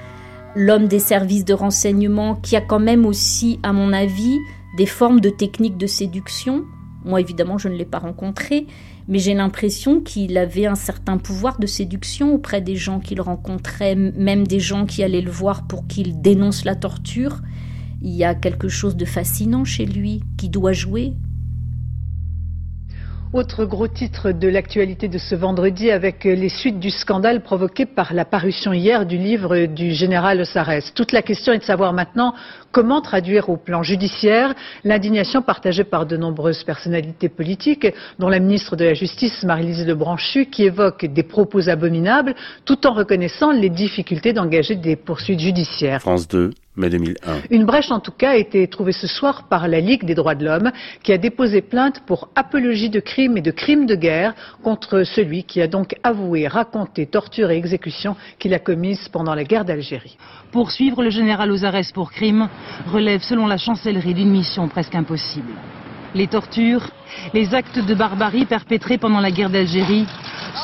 l'homme 0.55 0.89
des 0.89 0.99
services 0.99 1.45
de 1.45 1.55
renseignement, 1.55 2.35
qui 2.35 2.57
a 2.57 2.61
quand 2.61 2.81
même 2.81 3.07
aussi, 3.07 3.61
à 3.63 3.73
mon 3.73 3.93
avis, 3.93 4.37
des 4.77 4.87
formes 4.87 5.21
de 5.21 5.31
techniques 5.31 5.79
de 5.79 5.87
séduction. 5.87 6.65
Moi, 7.05 7.21
évidemment, 7.21 7.59
je 7.59 7.69
ne 7.69 7.75
l'ai 7.75 7.85
pas 7.85 7.99
rencontré, 7.99 8.67
mais 9.09 9.19
j'ai 9.19 9.35
l'impression 9.35 10.01
qu'il 10.01 10.37
avait 10.39 10.67
un 10.67 10.75
certain 10.75 11.19
pouvoir 11.19 11.59
de 11.59 11.67
séduction 11.67 12.35
auprès 12.35 12.61
des 12.61 12.77
gens 12.77 13.01
qu'il 13.01 13.21
rencontrait, 13.21 13.95
même 13.95 14.47
des 14.47 14.61
gens 14.61 14.87
qui 14.87 15.03
allaient 15.03 15.21
le 15.21 15.31
voir 15.31 15.67
pour 15.67 15.87
qu'il 15.87 16.21
dénonce 16.21 16.65
la 16.65 16.77
torture. 16.77 17.41
Il 18.05 18.11
y 18.11 18.25
a 18.25 18.35
quelque 18.35 18.69
chose 18.69 18.97
de 18.97 19.05
fascinant 19.05 19.65
chez 19.65 19.87
lui 19.87 20.23
qui 20.37 20.49
doit 20.49 20.73
jouer. 20.73 21.13
Autre 23.33 23.65
gros 23.65 23.87
titre 23.87 24.33
de 24.33 24.49
l'actualité 24.49 25.09
de 25.09 25.17
ce 25.17 25.35
vendredi 25.35 25.91
avec 25.91 26.25
les 26.25 26.49
suites 26.51 26.81
du 26.81 26.91
scandale 26.91 27.43
provoqué 27.43 27.87
par 27.87 28.13
la 28.13 28.25
parution 28.25 28.73
hier 28.75 29.07
du 29.07 29.17
livre 29.17 29.67
du 29.67 29.93
général 29.93 30.45
Sarès. 30.45 30.93
Toute 30.95 31.13
la 31.13 31.23
question 31.23 31.53
est 31.53 31.59
de 31.59 31.63
savoir 31.63 31.93
maintenant 31.95 32.35
comment 32.73 33.01
traduire 33.01 33.49
au 33.49 33.57
plan 33.57 33.83
judiciaire 33.83 34.53
l'indignation 34.83 35.41
partagée 35.41 35.85
par 35.85 36.05
de 36.05 36.17
nombreuses 36.17 36.65
personnalités 36.65 37.31
politiques, 37.31 37.87
dont 38.19 38.29
la 38.29 38.41
ministre 38.41 38.77
de 38.77 38.85
la 38.85 38.95
Justice, 38.95 39.45
Marie-Lise 39.45 39.87
Lebranchu, 39.87 40.47
qui 40.47 40.65
évoque 40.65 41.07
des 41.07 41.23
propos 41.23 41.71
abominables 41.71 42.35
tout 42.67 42.87
en 42.87 42.93
reconnaissant 42.93 43.53
les 43.53 43.71
difficultés 43.71 44.33
d'engager 44.33 44.75
des 44.75 44.97
poursuites 44.97 45.41
judiciaires. 45.41 46.01
France 46.01 46.29
2, 46.29 46.51
mai 46.77 46.89
2001. 46.89 47.43
Une 47.51 47.65
brèche 47.65 47.91
en 47.91 48.01
tout 48.01 48.13
cas 48.13 48.31
a 48.31 48.37
été 48.37 48.67
trouvée 48.67 48.93
ce 48.93 49.07
soir 49.07 49.49
par 49.49 49.69
la 49.69 49.81
Ligue 49.81 50.05
des 50.05 50.15
droits 50.15 50.35
de 50.35 50.45
l'homme 50.45 50.73
qui 51.03 51.13
a 51.13 51.19
déposé 51.19 51.61
plainte 51.61 52.01
pour 52.07 52.29
apologie 52.35 52.89
de 52.89 53.01
crimes 53.01 53.37
et 53.37 53.43
de 53.43 53.51
crimes 53.51 53.87
de 53.87 53.95
guerre 53.95 54.35
contre 54.63 55.03
celui 55.05 55.45
qui 55.45 55.61
a 55.61 55.67
donc 55.67 55.95
avoué, 56.03 56.49
raconté, 56.49 57.07
torturé 57.07 57.55
et 57.55 57.59
exécution 57.59 58.17
qu'il 58.39 58.55
a 58.55 58.59
commises 58.59 59.09
pendant 59.09 59.35
la 59.35 59.45
guerre 59.45 59.65
d'Algérie. 59.65 60.17
Poursuivre 60.51 61.03
le 61.03 61.11
général 61.11 61.51
Ozares 61.51 61.93
pour 61.93 62.11
crime 62.11 62.49
relève 62.87 63.23
selon 63.23 63.47
la 63.47 63.59
chancellerie 63.59 64.15
d'une 64.15 64.31
mission 64.31 64.69
presque 64.69 64.95
impossible. 64.95 65.53
Les 66.15 66.27
tortures, 66.27 66.87
les 67.33 67.55
actes 67.55 67.79
de 67.79 67.95
barbarie 67.95 68.45
perpétrés 68.45 68.99
pendant 68.99 69.21
la 69.21 69.31
guerre 69.31 69.49
d'Algérie 69.49 70.07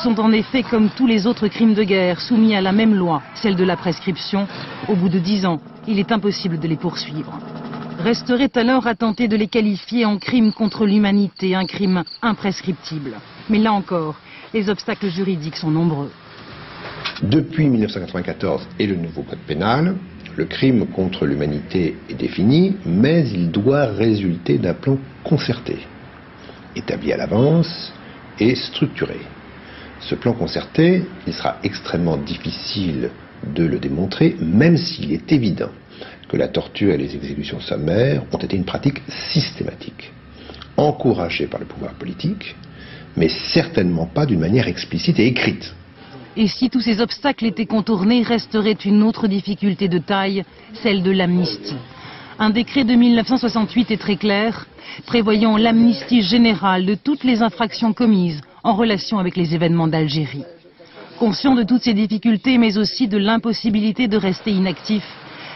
sont 0.03 0.19
en 0.19 0.31
effet 0.31 0.61
comme 0.61 0.89
tous 0.89 1.07
les 1.07 1.25
autres 1.25 1.47
crimes 1.47 1.73
de 1.73 1.83
guerre 1.83 2.21
soumis 2.21 2.55
à 2.55 2.61
la 2.61 2.71
même 2.71 2.93
loi, 2.93 3.23
celle 3.33 3.55
de 3.55 3.63
la 3.63 3.75
prescription. 3.75 4.47
Au 4.87 4.95
bout 4.95 5.09
de 5.09 5.17
dix 5.17 5.47
ans, 5.47 5.59
il 5.87 5.97
est 5.97 6.11
impossible 6.11 6.59
de 6.59 6.67
les 6.67 6.75
poursuivre. 6.75 7.39
Resterait 7.97 8.51
alors 8.55 8.85
à 8.85 8.93
tenter 8.93 9.27
de 9.27 9.35
les 9.35 9.47
qualifier 9.47 10.05
en 10.05 10.19
crime 10.19 10.53
contre 10.53 10.85
l'humanité, 10.85 11.55
un 11.55 11.65
crime 11.65 12.03
imprescriptible. 12.21 13.15
Mais 13.49 13.57
là 13.57 13.73
encore, 13.73 14.15
les 14.53 14.69
obstacles 14.69 15.09
juridiques 15.09 15.57
sont 15.57 15.71
nombreux. 15.71 16.11
Depuis 17.23 17.67
1994 17.67 18.67
et 18.77 18.85
le 18.85 18.95
nouveau 18.95 19.23
code 19.23 19.39
pénal, 19.39 19.95
le 20.39 20.45
crime 20.45 20.87
contre 20.87 21.25
l'humanité 21.25 21.97
est 22.09 22.13
défini, 22.13 22.77
mais 22.85 23.27
il 23.27 23.51
doit 23.51 23.87
résulter 23.87 24.57
d'un 24.57 24.73
plan 24.73 24.97
concerté, 25.25 25.79
établi 26.77 27.11
à 27.11 27.17
l'avance 27.17 27.91
et 28.39 28.55
structuré. 28.55 29.19
Ce 29.99 30.15
plan 30.15 30.31
concerté, 30.31 31.03
il 31.27 31.33
sera 31.33 31.57
extrêmement 31.61 32.15
difficile 32.15 33.09
de 33.53 33.65
le 33.65 33.79
démontrer, 33.79 34.37
même 34.39 34.77
s'il 34.77 35.11
est 35.11 35.29
évident 35.33 35.71
que 36.29 36.37
la 36.37 36.47
torture 36.47 36.93
et 36.93 36.97
les 36.97 37.13
exécutions 37.15 37.59
sommaires 37.59 38.23
ont 38.31 38.37
été 38.37 38.55
une 38.55 38.63
pratique 38.63 39.01
systématique, 39.09 40.13
encouragée 40.77 41.47
par 41.47 41.59
le 41.59 41.65
pouvoir 41.65 41.95
politique, 41.95 42.55
mais 43.17 43.27
certainement 43.27 44.05
pas 44.05 44.25
d'une 44.25 44.39
manière 44.39 44.69
explicite 44.69 45.19
et 45.19 45.27
écrite. 45.27 45.75
Et 46.39 46.47
si 46.47 46.69
tous 46.69 46.79
ces 46.79 47.01
obstacles 47.01 47.47
étaient 47.47 47.65
contournés, 47.65 48.23
resterait 48.23 48.71
une 48.85 49.03
autre 49.03 49.27
difficulté 49.27 49.89
de 49.89 49.97
taille, 49.97 50.45
celle 50.71 51.03
de 51.03 51.11
l'amnistie. 51.11 51.75
Un 52.39 52.49
décret 52.49 52.85
de 52.85 52.93
1968 52.93 53.91
est 53.91 53.97
très 53.97 54.15
clair, 54.15 54.65
prévoyant 55.05 55.57
l'amnistie 55.57 56.21
générale 56.21 56.85
de 56.85 56.95
toutes 56.95 57.25
les 57.25 57.41
infractions 57.41 57.91
commises 57.91 58.39
en 58.63 58.73
relation 58.73 59.19
avec 59.19 59.35
les 59.35 59.53
événements 59.53 59.89
d'Algérie. 59.89 60.45
Conscient 61.19 61.55
de 61.55 61.63
toutes 61.63 61.81
ces 61.81 61.93
difficultés, 61.93 62.57
mais 62.57 62.77
aussi 62.77 63.09
de 63.09 63.17
l'impossibilité 63.17 64.07
de 64.07 64.15
rester 64.15 64.51
inactif, 64.51 65.03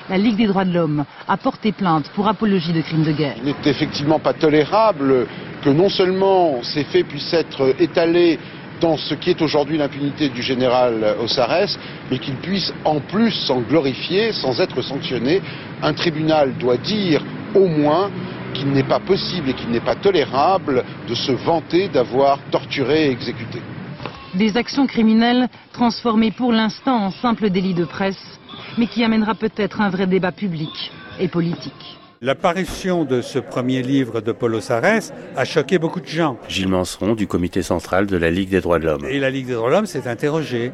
la 0.09 0.17
Ligue 0.17 0.35
des 0.35 0.47
droits 0.47 0.65
de 0.65 0.73
l'homme 0.73 1.05
a 1.29 1.37
porté 1.37 1.71
plainte 1.71 2.09
pour 2.09 2.27
apologie 2.27 2.73
de 2.73 2.81
crimes 2.81 3.05
de 3.05 3.13
guerre. 3.13 3.35
Il 3.37 3.45
n'est 3.45 3.71
effectivement 3.71 4.19
pas 4.19 4.33
tolérable 4.33 5.27
que 5.63 5.69
non 5.69 5.87
seulement 5.87 6.61
ces 6.61 6.83
faits 6.83 7.07
puissent 7.07 7.33
être 7.33 7.73
étalés 7.79 8.37
dans 8.83 8.97
ce 8.97 9.13
qui 9.13 9.29
est 9.29 9.41
aujourd'hui 9.41 9.77
l'impunité 9.77 10.27
du 10.27 10.41
général 10.41 11.15
Ossares, 11.21 11.77
mais 12.11 12.19
qu'il 12.19 12.35
puisse 12.35 12.73
en 12.83 12.99
plus 12.99 13.31
s'en 13.31 13.61
glorifier 13.61 14.33
sans 14.33 14.59
être 14.59 14.81
sanctionné. 14.81 15.41
Un 15.81 15.93
tribunal 15.93 16.57
doit 16.57 16.75
dire 16.75 17.23
au 17.55 17.65
moins 17.65 18.11
qu'il 18.53 18.67
n'est 18.71 18.83
pas 18.83 18.99
possible 18.99 19.49
et 19.49 19.53
qu'il 19.53 19.69
n'est 19.69 19.79
pas 19.79 19.95
tolérable 19.95 20.83
de 21.07 21.15
se 21.15 21.31
vanter 21.31 21.87
d'avoir 21.87 22.39
torturé 22.51 23.07
et 23.07 23.11
exécuté. 23.11 23.61
Des 24.33 24.57
actions 24.57 24.85
criminelles 24.85 25.47
transformées 25.71 26.31
pour 26.31 26.51
l'instant 26.51 27.05
en 27.05 27.11
simple 27.11 27.49
délit 27.49 27.73
de 27.73 27.85
presse, 27.85 28.37
mais 28.77 28.87
qui 28.87 29.05
amènera 29.05 29.33
peut-être 29.33 29.79
un 29.79 29.89
vrai 29.89 30.07
débat 30.07 30.33
public 30.33 30.91
et 31.21 31.29
politique. 31.29 32.02
L'apparition 32.23 33.03
de 33.03 33.21
ce 33.21 33.37
premier 33.37 33.81
livre 33.81 34.21
de 34.21 34.31
Paulo 34.31 34.61
Sarès 34.61 35.11
a 35.35 35.43
choqué 35.43 35.77
beaucoup 35.77 35.99
de 35.99 36.07
gens. 36.07 36.37
Gilles 36.47 36.69
Manseron 36.69 37.15
du 37.15 37.27
comité 37.27 37.61
central 37.61 38.07
de 38.07 38.15
la 38.15 38.31
Ligue 38.31 38.47
des 38.47 38.61
droits 38.61 38.79
de 38.79 38.85
l'homme. 38.85 39.03
Et 39.09 39.19
la 39.19 39.29
Ligue 39.29 39.47
des 39.47 39.55
droits 39.55 39.67
de 39.67 39.73
l'homme 39.73 39.85
s'est 39.85 40.07
interrogée. 40.07 40.71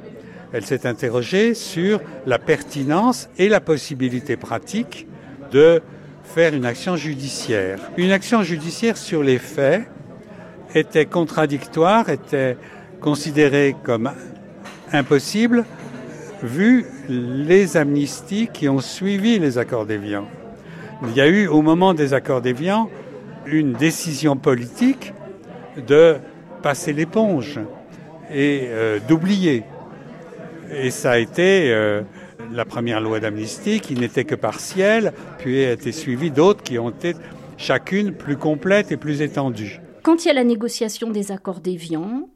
Elle 0.54 0.64
s'est 0.64 0.86
interrogée 0.86 1.56
sur 1.56 2.02
la 2.28 2.38
pertinence 2.38 3.30
et 3.40 3.50
la 3.50 3.62
possibilité 3.62 4.38
pratique 4.38 5.08
de 5.52 5.82
faire 6.24 6.54
une 6.54 6.66
action 6.66 6.96
judiciaire. 6.96 7.80
Une 7.98 8.12
action 8.12 8.44
judiciaire 8.44 8.96
sur 8.96 9.24
les 9.24 9.40
faits 9.40 9.90
était 10.76 11.08
contradictoire, 11.08 12.10
était 12.10 12.58
considérée 13.02 13.76
comme 13.84 14.12
impossible 14.94 15.66
vu 16.44 16.86
les 17.10 17.76
amnisties 17.76 18.50
qui 18.54 18.70
ont 18.70 18.82
suivi 18.82 19.40
les 19.40 19.58
accords 19.58 19.88
d'Évian. 19.88 20.28
Il 21.08 21.16
y 21.16 21.22
a 21.22 21.28
eu 21.28 21.48
au 21.48 21.62
moment 21.62 21.94
des 21.94 22.14
accords 22.14 22.42
d'Évian 22.42 22.90
une 23.46 23.74
décision 23.74 24.36
politique 24.36 25.14
de 25.88 26.18
passer 26.62 26.92
l'éponge 26.92 27.60
et 28.32 28.64
euh, 28.66 29.00
d'oublier. 29.08 29.64
Et 30.72 30.92
ça 30.92 31.12
a 31.12 31.18
été 31.18 31.72
euh, 31.72 32.02
la 32.52 32.66
première 32.66 33.02
loi 33.02 33.20
d'amnistie 33.20 33.80
qui 33.80 33.96
n'était 33.96 34.26
que 34.26 34.36
partielle, 34.36 35.14
puis 35.38 35.64
a 35.64 35.72
été 35.72 35.92
suivie 35.92 36.32
d'autres 36.32 36.64
qui 36.64 36.78
ont 36.78 36.90
été 36.90 37.16
chacune 37.58 38.14
plus 38.14 38.38
complètes 38.38 38.92
et 38.92 38.98
plus 38.98 39.22
étendues. 39.22 39.80
Quand 40.04 40.26
il 40.26 40.28
y 40.28 40.32
a 40.32 40.34
la 40.34 40.44
négociation 40.44 41.12
des 41.12 41.32
accords 41.32 41.60
d'Évian, 41.62 42.30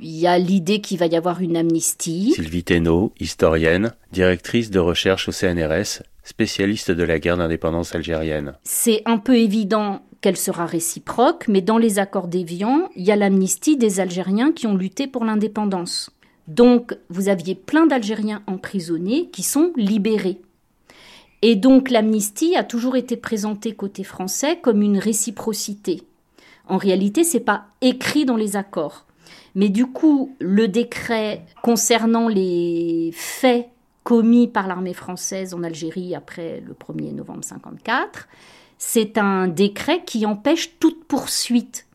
il 0.00 0.16
y 0.16 0.26
a 0.26 0.38
l'idée 0.38 0.80
qu'il 0.80 0.98
va 0.98 1.06
y 1.06 1.16
avoir 1.16 1.40
une 1.40 1.56
amnistie. 1.56 2.32
Sylvie 2.34 2.64
Thénault, 2.64 3.12
historienne, 3.20 3.92
directrice 4.12 4.70
de 4.70 4.78
recherche 4.78 5.28
au 5.28 5.32
CNRS, 5.32 6.02
spécialiste 6.24 6.90
de 6.90 7.04
la 7.04 7.18
guerre 7.18 7.36
d'indépendance 7.36 7.94
algérienne. 7.94 8.54
C'est 8.64 9.02
un 9.04 9.18
peu 9.18 9.36
évident 9.36 10.02
qu'elle 10.20 10.36
sera 10.38 10.64
réciproque, 10.64 11.46
mais 11.48 11.60
dans 11.60 11.78
les 11.78 11.98
accords 11.98 12.28
d'Évian, 12.28 12.88
il 12.96 13.04
y 13.04 13.12
a 13.12 13.16
l'amnistie 13.16 13.76
des 13.76 14.00
Algériens 14.00 14.52
qui 14.52 14.66
ont 14.66 14.74
lutté 14.74 15.06
pour 15.06 15.24
l'indépendance. 15.24 16.10
Donc, 16.48 16.96
vous 17.10 17.28
aviez 17.28 17.54
plein 17.54 17.86
d'Algériens 17.86 18.42
emprisonnés 18.46 19.28
qui 19.32 19.42
sont 19.42 19.72
libérés. 19.76 20.40
Et 21.42 21.56
donc, 21.56 21.90
l'amnistie 21.90 22.56
a 22.56 22.64
toujours 22.64 22.96
été 22.96 23.18
présentée 23.18 23.74
côté 23.74 24.02
français 24.02 24.58
comme 24.62 24.80
une 24.80 24.98
réciprocité. 24.98 26.02
En 26.68 26.78
réalité, 26.78 27.22
c'est 27.22 27.40
pas 27.40 27.66
écrit 27.82 28.24
dans 28.24 28.36
les 28.36 28.56
accords. 28.56 29.04
Mais 29.54 29.68
du 29.68 29.86
coup, 29.86 30.34
le 30.40 30.68
décret 30.68 31.44
concernant 31.62 32.28
les 32.28 33.10
faits 33.12 33.68
commis 34.04 34.46
par 34.46 34.68
l'armée 34.68 34.94
française 34.94 35.54
en 35.54 35.62
Algérie 35.62 36.14
après 36.14 36.60
le 36.60 36.74
1er 36.74 37.14
novembre 37.14 37.42
54, 37.42 38.28
c'est 38.78 39.18
un 39.18 39.48
décret 39.48 40.04
qui 40.04 40.26
empêche 40.26 40.78
toute 40.78 41.04
poursuite. 41.04 41.86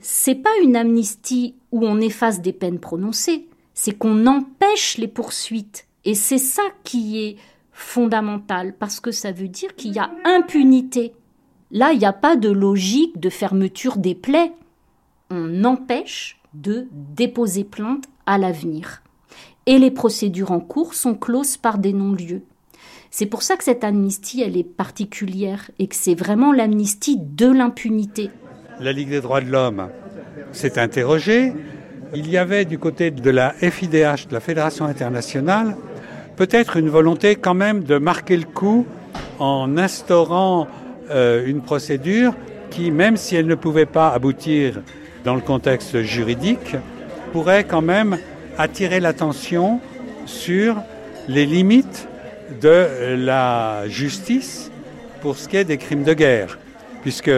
C'est 0.00 0.36
pas 0.36 0.50
une 0.62 0.76
amnistie 0.76 1.56
où 1.72 1.84
on 1.84 2.00
efface 2.00 2.40
des 2.40 2.52
peines 2.52 2.78
prononcées, 2.78 3.48
c'est 3.74 3.96
qu'on 3.96 4.26
empêche 4.26 4.96
les 4.98 5.08
poursuites. 5.08 5.86
Et 6.04 6.14
c'est 6.14 6.38
ça 6.38 6.62
qui 6.84 7.20
est 7.20 7.36
fondamental, 7.72 8.74
parce 8.76 9.00
que 9.00 9.10
ça 9.10 9.32
veut 9.32 9.48
dire 9.48 9.74
qu'il 9.74 9.92
y 9.92 9.98
a 9.98 10.10
impunité. 10.24 11.12
Là, 11.70 11.92
il 11.92 11.98
n'y 11.98 12.06
a 12.06 12.12
pas 12.12 12.36
de 12.36 12.48
logique 12.48 13.20
de 13.20 13.30
fermeture 13.30 13.98
des 13.98 14.14
plaies. 14.14 14.52
On 15.30 15.64
empêche 15.64 16.40
de 16.54 16.88
déposer 16.92 17.64
plainte 17.64 18.04
à 18.26 18.38
l'avenir. 18.38 19.02
Et 19.68 19.78
les 19.78 19.90
procédures 19.90 20.50
en 20.50 20.60
cours 20.60 20.94
sont 20.94 21.14
closes 21.14 21.58
par 21.58 21.76
des 21.76 21.92
non-lieux. 21.92 22.40
C'est 23.10 23.26
pour 23.26 23.42
ça 23.42 23.54
que 23.58 23.64
cette 23.64 23.84
amnistie, 23.84 24.40
elle 24.40 24.56
est 24.56 24.64
particulière 24.64 25.70
et 25.78 25.88
que 25.88 25.94
c'est 25.94 26.14
vraiment 26.14 26.54
l'amnistie 26.54 27.18
de 27.20 27.52
l'impunité. 27.52 28.30
La 28.80 28.92
Ligue 28.92 29.10
des 29.10 29.20
droits 29.20 29.42
de 29.42 29.50
l'homme 29.50 29.90
s'est 30.52 30.78
interrogée. 30.78 31.52
Il 32.14 32.30
y 32.30 32.38
avait 32.38 32.64
du 32.64 32.78
côté 32.78 33.10
de 33.10 33.28
la 33.28 33.50
FIDH, 33.50 34.28
de 34.28 34.32
la 34.32 34.40
Fédération 34.40 34.86
internationale, 34.86 35.76
peut-être 36.36 36.78
une 36.78 36.88
volonté 36.88 37.36
quand 37.36 37.52
même 37.52 37.84
de 37.84 37.98
marquer 37.98 38.38
le 38.38 38.46
coup 38.46 38.86
en 39.38 39.76
instaurant 39.76 40.66
euh, 41.10 41.44
une 41.44 41.60
procédure 41.60 42.34
qui, 42.70 42.90
même 42.90 43.18
si 43.18 43.36
elle 43.36 43.46
ne 43.46 43.54
pouvait 43.54 43.84
pas 43.84 44.08
aboutir 44.08 44.80
dans 45.24 45.34
le 45.34 45.42
contexte 45.42 46.00
juridique, 46.00 46.74
pourrait 47.32 47.64
quand 47.64 47.82
même 47.82 48.16
attirer 48.58 49.00
l'attention 49.00 49.80
sur 50.26 50.76
les 51.28 51.46
limites 51.46 52.08
de 52.60 53.14
la 53.16 53.88
justice 53.88 54.70
pour 55.20 55.36
ce 55.36 55.48
qui 55.48 55.56
est 55.56 55.64
des 55.64 55.78
crimes 55.78 56.02
de 56.02 56.14
guerre, 56.14 56.58
puisque 57.02 57.30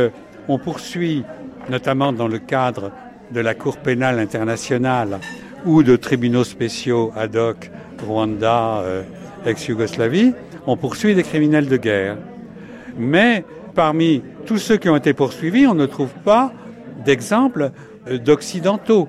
on 0.48 0.58
poursuit, 0.58 1.24
notamment 1.68 2.12
dans 2.12 2.28
le 2.28 2.38
cadre 2.38 2.90
de 3.30 3.40
la 3.40 3.54
Cour 3.54 3.76
pénale 3.76 4.18
internationale 4.18 5.18
ou 5.64 5.82
de 5.82 5.96
tribunaux 5.96 6.44
spéciaux 6.44 7.12
ad 7.16 7.36
hoc, 7.36 7.70
Rwanda, 8.06 8.78
euh, 8.80 9.02
ex-Yougoslavie, 9.44 10.32
on 10.66 10.76
poursuit 10.76 11.14
des 11.14 11.22
criminels 11.22 11.68
de 11.68 11.76
guerre. 11.76 12.16
Mais 12.98 13.44
parmi 13.74 14.22
tous 14.46 14.58
ceux 14.58 14.78
qui 14.78 14.88
ont 14.88 14.96
été 14.96 15.12
poursuivis, 15.12 15.66
on 15.66 15.74
ne 15.74 15.86
trouve 15.86 16.12
pas 16.24 16.52
d'exemples 17.04 17.70
d'occidentaux, 18.24 19.08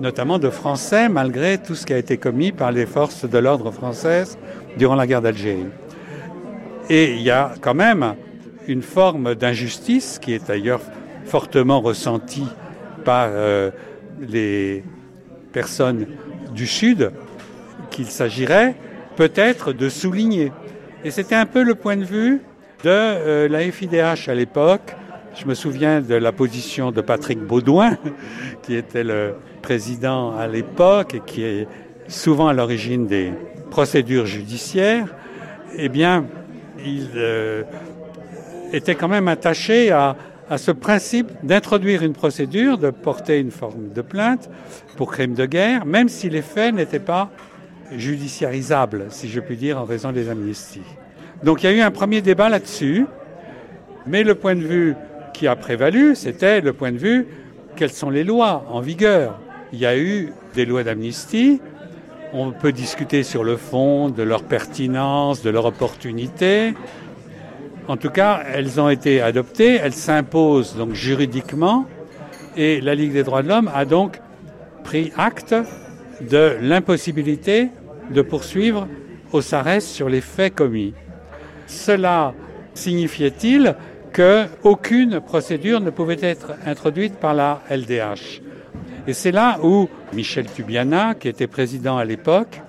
notamment 0.00 0.38
de 0.38 0.50
Français, 0.50 1.08
malgré 1.08 1.58
tout 1.58 1.74
ce 1.74 1.86
qui 1.86 1.92
a 1.92 1.98
été 1.98 2.16
commis 2.16 2.52
par 2.52 2.72
les 2.72 2.86
forces 2.86 3.28
de 3.28 3.38
l'ordre 3.38 3.70
françaises 3.70 4.38
durant 4.76 4.94
la 4.94 5.06
guerre 5.06 5.22
d'Algérie. 5.22 5.66
Et 6.90 7.14
il 7.14 7.22
y 7.22 7.30
a 7.30 7.54
quand 7.60 7.74
même 7.74 8.14
une 8.66 8.82
forme 8.82 9.34
d'injustice 9.34 10.18
qui 10.18 10.34
est 10.34 10.46
d'ailleurs 10.46 10.80
fortement 11.24 11.80
ressentie 11.80 12.46
par 13.04 13.28
euh, 13.30 13.70
les 14.20 14.84
personnes 15.52 16.06
du 16.54 16.66
Sud, 16.66 17.12
qu'il 17.90 18.06
s'agirait 18.06 18.74
peut-être 19.16 19.72
de 19.72 19.88
souligner. 19.88 20.52
Et 21.04 21.10
c'était 21.10 21.34
un 21.34 21.46
peu 21.46 21.62
le 21.62 21.74
point 21.74 21.96
de 21.96 22.04
vue 22.04 22.40
de 22.82 22.90
euh, 22.90 23.48
la 23.48 23.60
FIDH 23.60 24.28
à 24.28 24.34
l'époque, 24.34 24.94
je 25.36 25.46
me 25.46 25.54
souviens 25.54 26.00
de 26.00 26.14
la 26.14 26.32
position 26.32 26.92
de 26.92 27.00
Patrick 27.00 27.40
Baudouin, 27.40 27.96
qui 28.62 28.74
était 28.74 29.04
le 29.04 29.34
président 29.62 30.36
à 30.36 30.46
l'époque 30.46 31.14
et 31.14 31.20
qui 31.20 31.42
est 31.42 31.66
souvent 32.06 32.48
à 32.48 32.52
l'origine 32.52 33.06
des 33.06 33.32
procédures 33.70 34.26
judiciaires. 34.26 35.08
Eh 35.76 35.88
bien, 35.88 36.26
il 36.84 37.08
euh, 37.16 37.62
était 38.72 38.94
quand 38.94 39.08
même 39.08 39.28
attaché 39.28 39.90
à, 39.90 40.16
ce 40.56 40.70
principe 40.70 41.32
d'introduire 41.42 42.02
une 42.02 42.12
procédure, 42.12 42.78
de 42.78 42.90
porter 42.90 43.40
une 43.40 43.50
forme 43.50 43.88
de 43.92 44.02
plainte 44.02 44.48
pour 44.96 45.10
crime 45.10 45.34
de 45.34 45.46
guerre, 45.46 45.84
même 45.86 46.08
si 46.08 46.28
les 46.28 46.42
faits 46.42 46.74
n'étaient 46.74 47.00
pas 47.00 47.30
judiciarisables, 47.90 49.06
si 49.08 49.28
je 49.28 49.40
puis 49.40 49.56
dire, 49.56 49.80
en 49.80 49.84
raison 49.84 50.12
des 50.12 50.28
amnisties. 50.28 50.82
Donc 51.42 51.62
il 51.62 51.66
y 51.66 51.68
a 51.70 51.72
eu 51.72 51.80
un 51.80 51.90
premier 51.90 52.20
débat 52.20 52.50
là-dessus, 52.50 53.06
mais 54.06 54.22
le 54.22 54.34
point 54.34 54.54
de 54.54 54.60
vue 54.60 54.94
qui 55.34 55.46
a 55.46 55.56
prévalu, 55.56 56.14
c'était 56.14 56.62
le 56.62 56.72
point 56.72 56.92
de 56.92 56.96
vue 56.96 57.26
quelles 57.76 57.92
sont 57.92 58.10
les 58.10 58.24
lois 58.24 58.64
en 58.70 58.80
vigueur? 58.80 59.38
Il 59.72 59.78
y 59.78 59.86
a 59.86 59.98
eu 59.98 60.32
des 60.54 60.64
lois 60.64 60.84
d'amnistie. 60.84 61.60
On 62.32 62.52
peut 62.52 62.72
discuter 62.72 63.22
sur 63.22 63.44
le 63.44 63.56
fond 63.56 64.08
de 64.08 64.22
leur 64.22 64.44
pertinence, 64.44 65.42
de 65.42 65.50
leur 65.50 65.66
opportunité. 65.66 66.74
En 67.88 67.96
tout 67.96 68.10
cas, 68.10 68.42
elles 68.52 68.80
ont 68.80 68.88
été 68.88 69.20
adoptées, 69.20 69.74
elles 69.74 69.92
s'imposent 69.92 70.76
donc 70.76 70.94
juridiquement, 70.94 71.86
et 72.56 72.80
la 72.80 72.94
Ligue 72.94 73.12
des 73.12 73.24
droits 73.24 73.42
de 73.42 73.48
l'homme 73.48 73.70
a 73.74 73.84
donc 73.84 74.20
pris 74.84 75.12
acte 75.16 75.54
de 76.20 76.56
l'impossibilité 76.62 77.68
de 78.10 78.22
poursuivre 78.22 78.88
Ossarès 79.32 79.84
sur 79.84 80.08
les 80.08 80.20
faits 80.20 80.54
commis. 80.54 80.94
Cela 81.66 82.34
signifiait-il 82.74 83.74
qu'aucune 84.14 85.20
procédure 85.20 85.80
ne 85.80 85.90
pouvait 85.90 86.18
être 86.22 86.52
introduite 86.64 87.16
par 87.16 87.34
la 87.34 87.60
LDH 87.68 88.40
Et 89.06 89.12
c'est 89.12 89.32
là 89.32 89.58
où 89.62 89.88
Michel 90.12 90.46
Tubiana, 90.46 91.14
qui 91.14 91.28
était 91.28 91.48
président 91.48 91.98
à 91.98 92.04
l'époque, 92.04 92.60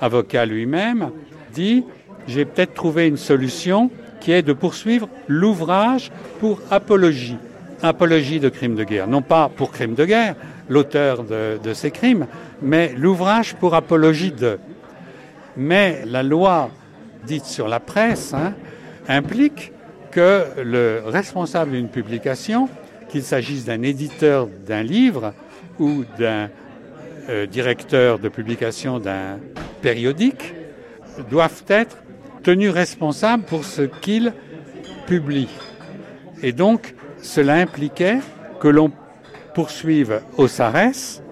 avocat 0.00 0.46
lui-même, 0.46 1.10
dit 1.52 1.84
J'ai 2.28 2.44
peut-être 2.44 2.74
trouvé 2.74 3.08
une 3.08 3.16
solution 3.16 3.90
qui 4.20 4.32
est 4.32 4.42
de 4.42 4.52
poursuivre 4.52 5.08
l'ouvrage 5.28 6.10
pour 6.38 6.60
apologie. 6.70 7.36
Apologie 7.82 8.40
de 8.40 8.48
crimes 8.48 8.76
de 8.76 8.84
guerre. 8.84 9.08
Non 9.08 9.20
pas 9.20 9.50
pour 9.54 9.72
crimes 9.72 9.94
de 9.94 10.04
guerre, 10.06 10.36
l'auteur 10.70 11.24
de, 11.24 11.74
ces 11.74 11.90
crimes, 11.90 12.26
mais 12.62 12.94
l'ouvrage 12.96 13.54
pour 13.56 13.74
apologie 13.74 14.32
de. 14.32 14.58
Mais 15.56 16.04
la 16.06 16.22
loi 16.22 16.70
dite 17.26 17.44
sur 17.44 17.68
la 17.68 17.80
presse 17.80 18.32
hein, 18.32 18.54
implique 19.08 19.73
que 20.14 20.62
le 20.62 21.02
responsable 21.04 21.72
d'une 21.72 21.88
publication, 21.88 22.68
qu'il 23.08 23.24
s'agisse 23.24 23.64
d'un 23.64 23.82
éditeur 23.82 24.48
d'un 24.64 24.82
livre 24.82 25.34
ou 25.80 26.04
d'un 26.18 26.48
euh, 27.28 27.46
directeur 27.46 28.20
de 28.20 28.28
publication 28.28 29.00
d'un 29.00 29.40
périodique, 29.82 30.54
doivent 31.30 31.64
être 31.66 31.96
tenus 32.44 32.70
responsables 32.70 33.42
pour 33.42 33.64
ce 33.64 33.82
qu'ils 33.82 34.32
publient. 35.06 35.48
Et 36.42 36.52
donc, 36.52 36.94
cela 37.20 37.54
impliquait 37.54 38.18
que 38.60 38.68
l'on 38.68 38.92
poursuive 39.54 40.20
Ossarès 40.36 41.22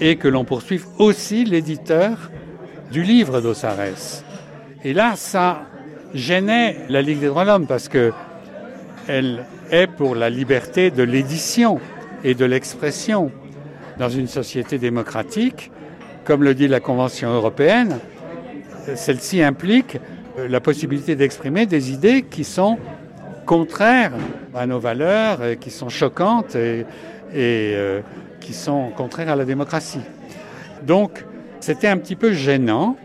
et 0.00 0.16
que 0.16 0.28
l'on 0.28 0.44
poursuive 0.44 0.86
aussi 0.98 1.44
l'éditeur 1.44 2.30
du 2.92 3.02
livre 3.02 3.40
d'Ossarès. 3.40 4.24
Et 4.84 4.92
là, 4.92 5.14
ça 5.16 5.62
gênait 6.14 6.76
la 6.88 7.02
Ligue 7.02 7.20
des 7.20 7.26
droits 7.26 7.44
de 7.44 7.50
l'homme 7.50 7.66
parce 7.66 7.88
que 7.88 8.12
elle 9.08 9.44
est 9.70 9.86
pour 9.86 10.14
la 10.14 10.30
liberté 10.30 10.90
de 10.90 11.02
l'édition 11.02 11.80
et 12.24 12.34
de 12.34 12.44
l'expression. 12.44 13.30
Dans 13.98 14.08
une 14.08 14.28
société 14.28 14.78
démocratique, 14.78 15.70
comme 16.24 16.42
le 16.42 16.54
dit 16.54 16.68
la 16.68 16.80
Convention 16.80 17.30
européenne, 17.30 17.98
celle-ci 18.94 19.42
implique 19.42 19.98
la 20.48 20.60
possibilité 20.60 21.16
d'exprimer 21.16 21.66
des 21.66 21.92
idées 21.92 22.22
qui 22.22 22.44
sont 22.44 22.78
contraires 23.46 24.12
à 24.54 24.66
nos 24.66 24.78
valeurs, 24.78 25.40
qui 25.60 25.70
sont 25.70 25.88
choquantes 25.88 26.54
et, 26.54 26.86
euh, 27.34 28.00
qui 28.40 28.54
sont 28.54 28.90
contraires 28.96 29.30
à 29.30 29.36
la 29.36 29.44
démocratie. 29.44 30.00
Donc, 30.82 31.24
c'était 31.60 31.88
un 31.88 31.98
petit 31.98 32.16
peu 32.16 32.32
gênant. 32.32 32.96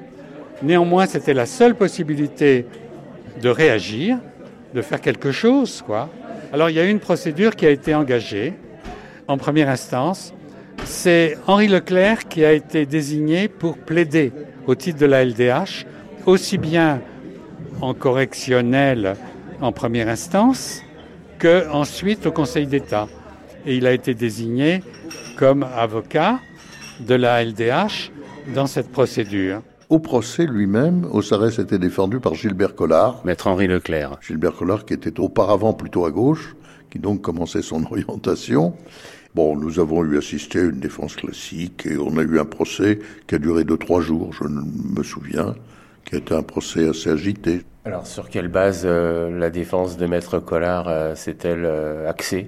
Néanmoins, 0.63 1.07
c'était 1.07 1.33
la 1.33 1.45
seule 1.45 1.75
possibilité 1.75 2.65
de 3.41 3.49
réagir, 3.49 4.17
de 4.73 4.81
faire 4.81 5.01
quelque 5.01 5.31
chose, 5.31 5.81
quoi. 5.85 6.09
Alors, 6.53 6.69
il 6.69 6.75
y 6.75 6.79
a 6.79 6.85
une 6.85 6.99
procédure 6.99 7.55
qui 7.55 7.65
a 7.65 7.69
été 7.69 7.93
engagée 7.93 8.53
en 9.27 9.37
première 9.37 9.69
instance. 9.69 10.33
C'est 10.83 11.37
Henri 11.47 11.67
Leclerc 11.67 12.27
qui 12.27 12.45
a 12.45 12.53
été 12.53 12.85
désigné 12.85 13.47
pour 13.47 13.77
plaider 13.77 14.31
au 14.67 14.75
titre 14.75 14.99
de 14.99 15.05
la 15.05 15.25
LDH, 15.25 15.85
aussi 16.25 16.57
bien 16.57 17.01
en 17.81 17.93
correctionnel 17.93 19.15
en 19.61 19.71
première 19.71 20.09
instance 20.09 20.81
que 21.39 21.69
ensuite 21.69 22.25
au 22.25 22.31
Conseil 22.31 22.67
d'État. 22.67 23.07
Et 23.65 23.75
il 23.75 23.87
a 23.87 23.93
été 23.93 24.13
désigné 24.13 24.81
comme 25.37 25.63
avocat 25.63 26.39
de 26.99 27.15
la 27.15 27.43
LDH 27.43 28.11
dans 28.53 28.67
cette 28.67 28.91
procédure. 28.91 29.61
Au 29.95 29.99
procès 29.99 30.45
lui-même, 30.45 31.07
Ossarès 31.13 31.57
était 31.57 31.79
défendu 31.79 32.19
par 32.19 32.35
Gilbert 32.35 32.75
Collard. 32.75 33.21
Maître 33.23 33.47
Henri 33.47 33.65
Leclerc. 33.65 34.17
Gilbert 34.19 34.51
Collard 34.51 34.83
qui 34.83 34.93
était 34.93 35.21
auparavant 35.21 35.71
plutôt 35.71 36.05
à 36.05 36.11
gauche, 36.11 36.57
qui 36.89 36.99
donc 36.99 37.21
commençait 37.21 37.61
son 37.61 37.81
orientation. 37.89 38.73
Bon, 39.35 39.55
nous 39.55 39.79
avons 39.79 40.03
eu 40.03 40.17
assisté 40.17 40.59
à 40.59 40.63
une 40.63 40.81
défense 40.81 41.15
classique 41.15 41.85
et 41.85 41.97
on 41.97 42.17
a 42.17 42.23
eu 42.23 42.39
un 42.39 42.43
procès 42.43 42.99
qui 43.25 43.35
a 43.35 43.37
duré 43.37 43.63
deux, 43.63 43.77
trois 43.77 44.01
jours, 44.01 44.33
je 44.33 44.43
me 44.43 45.01
souviens, 45.01 45.55
qui 46.03 46.15
a 46.15 46.17
été 46.17 46.35
un 46.35 46.43
procès 46.43 46.89
assez 46.89 47.09
agité. 47.09 47.61
Alors, 47.85 48.05
sur 48.05 48.29
quelle 48.29 48.49
base 48.49 48.81
euh, 48.83 49.29
la 49.39 49.49
défense 49.49 49.95
de 49.95 50.07
Maître 50.07 50.39
Collard 50.39 50.89
euh, 50.89 51.15
s'est-elle 51.15 51.63
euh, 51.63 52.09
axée? 52.09 52.47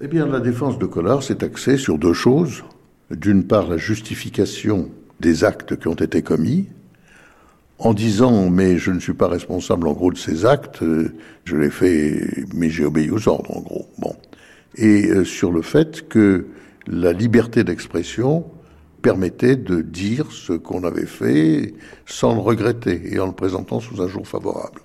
Eh 0.00 0.08
bien, 0.08 0.26
la 0.26 0.40
défense 0.40 0.78
de 0.78 0.86
Collard 0.86 1.22
s'est 1.22 1.44
axée 1.44 1.76
sur 1.76 1.98
deux 1.98 2.14
choses. 2.14 2.64
D'une 3.10 3.46
part, 3.46 3.68
la 3.68 3.76
justification 3.76 4.88
des 5.20 5.44
actes 5.44 5.76
qui 5.78 5.88
ont 5.88 5.94
été 5.94 6.22
commis, 6.22 6.68
en 7.78 7.94
disant 7.94 8.50
mais 8.50 8.78
je 8.78 8.90
ne 8.90 9.00
suis 9.00 9.14
pas 9.14 9.28
responsable 9.28 9.88
en 9.88 9.92
gros 9.92 10.12
de 10.12 10.18
ces 10.18 10.44
actes, 10.44 10.82
euh, 10.82 11.12
je 11.44 11.56
l'ai 11.56 11.70
fait 11.70 12.44
mais 12.54 12.68
j'ai 12.70 12.84
obéi 12.84 13.10
aux 13.10 13.28
ordres 13.28 13.56
en 13.56 13.60
gros. 13.60 13.86
Bon. 13.98 14.14
Et 14.76 15.06
euh, 15.08 15.24
sur 15.24 15.50
le 15.50 15.62
fait 15.62 16.08
que 16.08 16.46
la 16.86 17.12
liberté 17.12 17.64
d'expression 17.64 18.44
permettait 19.02 19.56
de 19.56 19.80
dire 19.80 20.30
ce 20.30 20.52
qu'on 20.52 20.84
avait 20.84 21.06
fait 21.06 21.74
sans 22.06 22.34
le 22.34 22.40
regretter 22.40 23.14
et 23.14 23.18
en 23.18 23.26
le 23.26 23.32
présentant 23.32 23.80
sous 23.80 24.02
un 24.02 24.08
jour 24.08 24.28
favorable. 24.28 24.82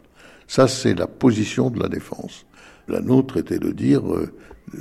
Ça, 0.48 0.68
c'est 0.70 0.94
la 0.94 1.08
position 1.08 1.70
de 1.70 1.80
la 1.80 1.90
défense. 1.90 2.46
La 2.88 3.02
nôtre 3.02 3.38
était 3.38 3.60
de 3.60 3.72
dire 3.72 4.02
euh, 4.10 4.32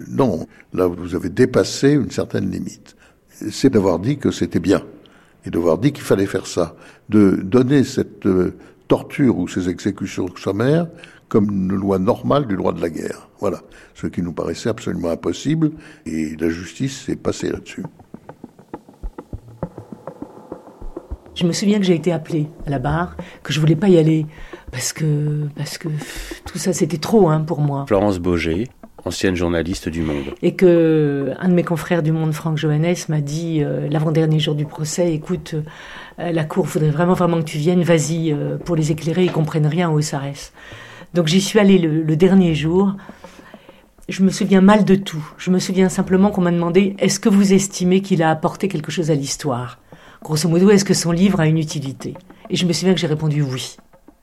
non, 0.08 0.46
là 0.72 0.86
vous 0.86 1.16
avez 1.16 1.30
dépassé 1.30 1.92
une 1.92 2.10
certaine 2.10 2.50
limite. 2.50 2.96
C'est 3.28 3.70
d'avoir 3.70 3.98
dit 3.98 4.18
que 4.18 4.30
c'était 4.30 4.60
bien 4.60 4.84
et 5.46 5.50
d'avoir 5.50 5.78
dit 5.78 5.92
qu'il 5.92 6.04
fallait 6.04 6.26
faire 6.26 6.46
ça, 6.46 6.74
de 7.08 7.40
donner 7.42 7.84
cette 7.84 8.26
euh, 8.26 8.56
torture 8.88 9.38
ou 9.38 9.48
ces 9.48 9.68
exécutions 9.68 10.26
sommaires 10.36 10.86
comme 11.28 11.50
une 11.50 11.74
loi 11.74 11.98
normale 11.98 12.46
du 12.46 12.56
droit 12.56 12.72
de 12.72 12.80
la 12.80 12.90
guerre. 12.90 13.28
Voilà, 13.40 13.60
ce 13.94 14.06
qui 14.06 14.22
nous 14.22 14.32
paraissait 14.32 14.68
absolument 14.68 15.10
impossible, 15.10 15.72
et 16.06 16.36
la 16.36 16.48
justice 16.48 17.06
s'est 17.06 17.16
passée 17.16 17.50
là-dessus. 17.50 17.82
Je 21.34 21.44
me 21.44 21.52
souviens 21.52 21.78
que 21.78 21.84
j'ai 21.84 21.96
été 21.96 22.12
appelée 22.12 22.48
à 22.66 22.70
la 22.70 22.78
barre, 22.78 23.16
que 23.42 23.52
je 23.52 23.58
voulais 23.58 23.74
pas 23.74 23.88
y 23.88 23.98
aller 23.98 24.26
parce 24.70 24.92
que 24.92 25.48
parce 25.56 25.78
que 25.78 25.88
tout 26.46 26.58
ça 26.58 26.72
c'était 26.72 26.98
trop 26.98 27.28
hein, 27.28 27.40
pour 27.40 27.60
moi. 27.60 27.84
Florence 27.88 28.20
Boger, 28.20 28.68
ancienne 29.04 29.36
journaliste 29.36 29.88
du 29.88 30.02
Monde. 30.02 30.34
Et 30.42 30.54
que 30.54 31.32
un 31.38 31.48
de 31.48 31.54
mes 31.54 31.62
confrères 31.62 32.02
du 32.02 32.12
Monde, 32.12 32.32
Franck 32.32 32.58
Johannes, 32.58 32.94
m'a 33.08 33.20
dit 33.20 33.62
euh, 33.62 33.88
l'avant-dernier 33.90 34.38
jour 34.38 34.54
du 34.54 34.64
procès, 34.64 35.12
écoute, 35.12 35.54
euh, 36.18 36.32
la 36.32 36.44
cour 36.44 36.64
voudrait 36.64 36.90
vraiment 36.90 37.14
vraiment 37.14 37.38
que 37.38 37.44
tu 37.44 37.58
viennes, 37.58 37.82
vas-y 37.82 38.32
euh, 38.32 38.56
pour 38.56 38.76
les 38.76 38.92
éclairer, 38.92 39.24
ils 39.24 39.32
comprennent 39.32 39.66
rien 39.66 39.90
au 39.90 40.00
SARS. 40.00 40.52
Donc 41.12 41.28
j'y 41.28 41.40
suis 41.40 41.58
allée 41.58 41.78
le, 41.78 42.16
dernier 42.16 42.54
jour. 42.54 42.94
Je 44.08 44.22
me 44.22 44.30
souviens 44.30 44.60
mal 44.60 44.84
de 44.84 44.96
tout. 44.96 45.24
Je 45.38 45.50
me 45.50 45.58
souviens 45.58 45.88
simplement 45.88 46.30
qu'on 46.30 46.42
m'a 46.42 46.50
demandé 46.50 46.96
est-ce 46.98 47.20
que 47.20 47.28
vous 47.28 47.52
estimez 47.52 48.00
qu'il 48.00 48.22
a 48.22 48.30
apporté 48.30 48.68
quelque 48.68 48.90
chose 48.90 49.10
à 49.10 49.14
l'histoire? 49.14 49.78
Grosso 50.22 50.48
modo, 50.48 50.70
est-ce 50.70 50.84
que 50.84 50.94
son 50.94 51.12
livre 51.12 51.40
a 51.40 51.46
une 51.46 51.58
utilité? 51.58 52.14
Et 52.50 52.56
je 52.56 52.66
me 52.66 52.72
souviens 52.72 52.94
que 52.94 53.00
j'ai 53.00 53.06
répondu 53.06 53.42
oui 53.42 53.76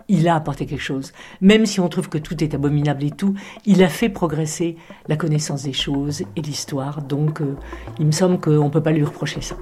il 0.07 0.27
a 0.27 0.35
apporté 0.35 0.65
quelque 0.65 0.81
chose. 0.81 1.13
Même 1.41 1.65
si 1.65 1.79
on 1.79 1.89
trouve 1.89 2.09
que 2.09 2.17
tout 2.17 2.43
est 2.43 2.53
abominable 2.53 3.03
et 3.03 3.11
tout, 3.11 3.33
il 3.65 3.83
a 3.83 3.89
fait 3.89 4.09
progresser 4.09 4.77
la 5.07 5.15
connaissance 5.15 5.63
des 5.63 5.73
choses 5.73 6.23
et 6.35 6.41
l'histoire. 6.41 7.01
Donc, 7.01 7.41
euh, 7.41 7.55
il 7.99 8.05
me 8.05 8.11
semble 8.11 8.39
qu'on 8.39 8.65
ne 8.65 8.69
peut 8.69 8.83
pas 8.83 8.91
lui 8.91 9.03
reprocher 9.03 9.41
ça. 9.41 9.55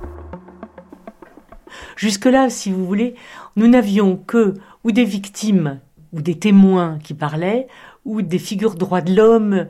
Jusque-là, 1.96 2.50
si 2.50 2.72
vous 2.72 2.86
voulez, 2.86 3.16
nous 3.56 3.68
n'avions 3.68 4.18
que 4.18 4.56
ou 4.84 4.92
des 4.92 5.06
victimes 5.06 5.80
ou 6.12 6.22
des 6.22 6.40
témoins 6.40 6.98
qui 7.04 7.14
parlaient, 7.14 7.68
ou 8.04 8.24
des 8.24 8.40
figures 8.40 8.74
droits 8.74 9.02
de 9.02 9.16
l'homme, 9.16 9.68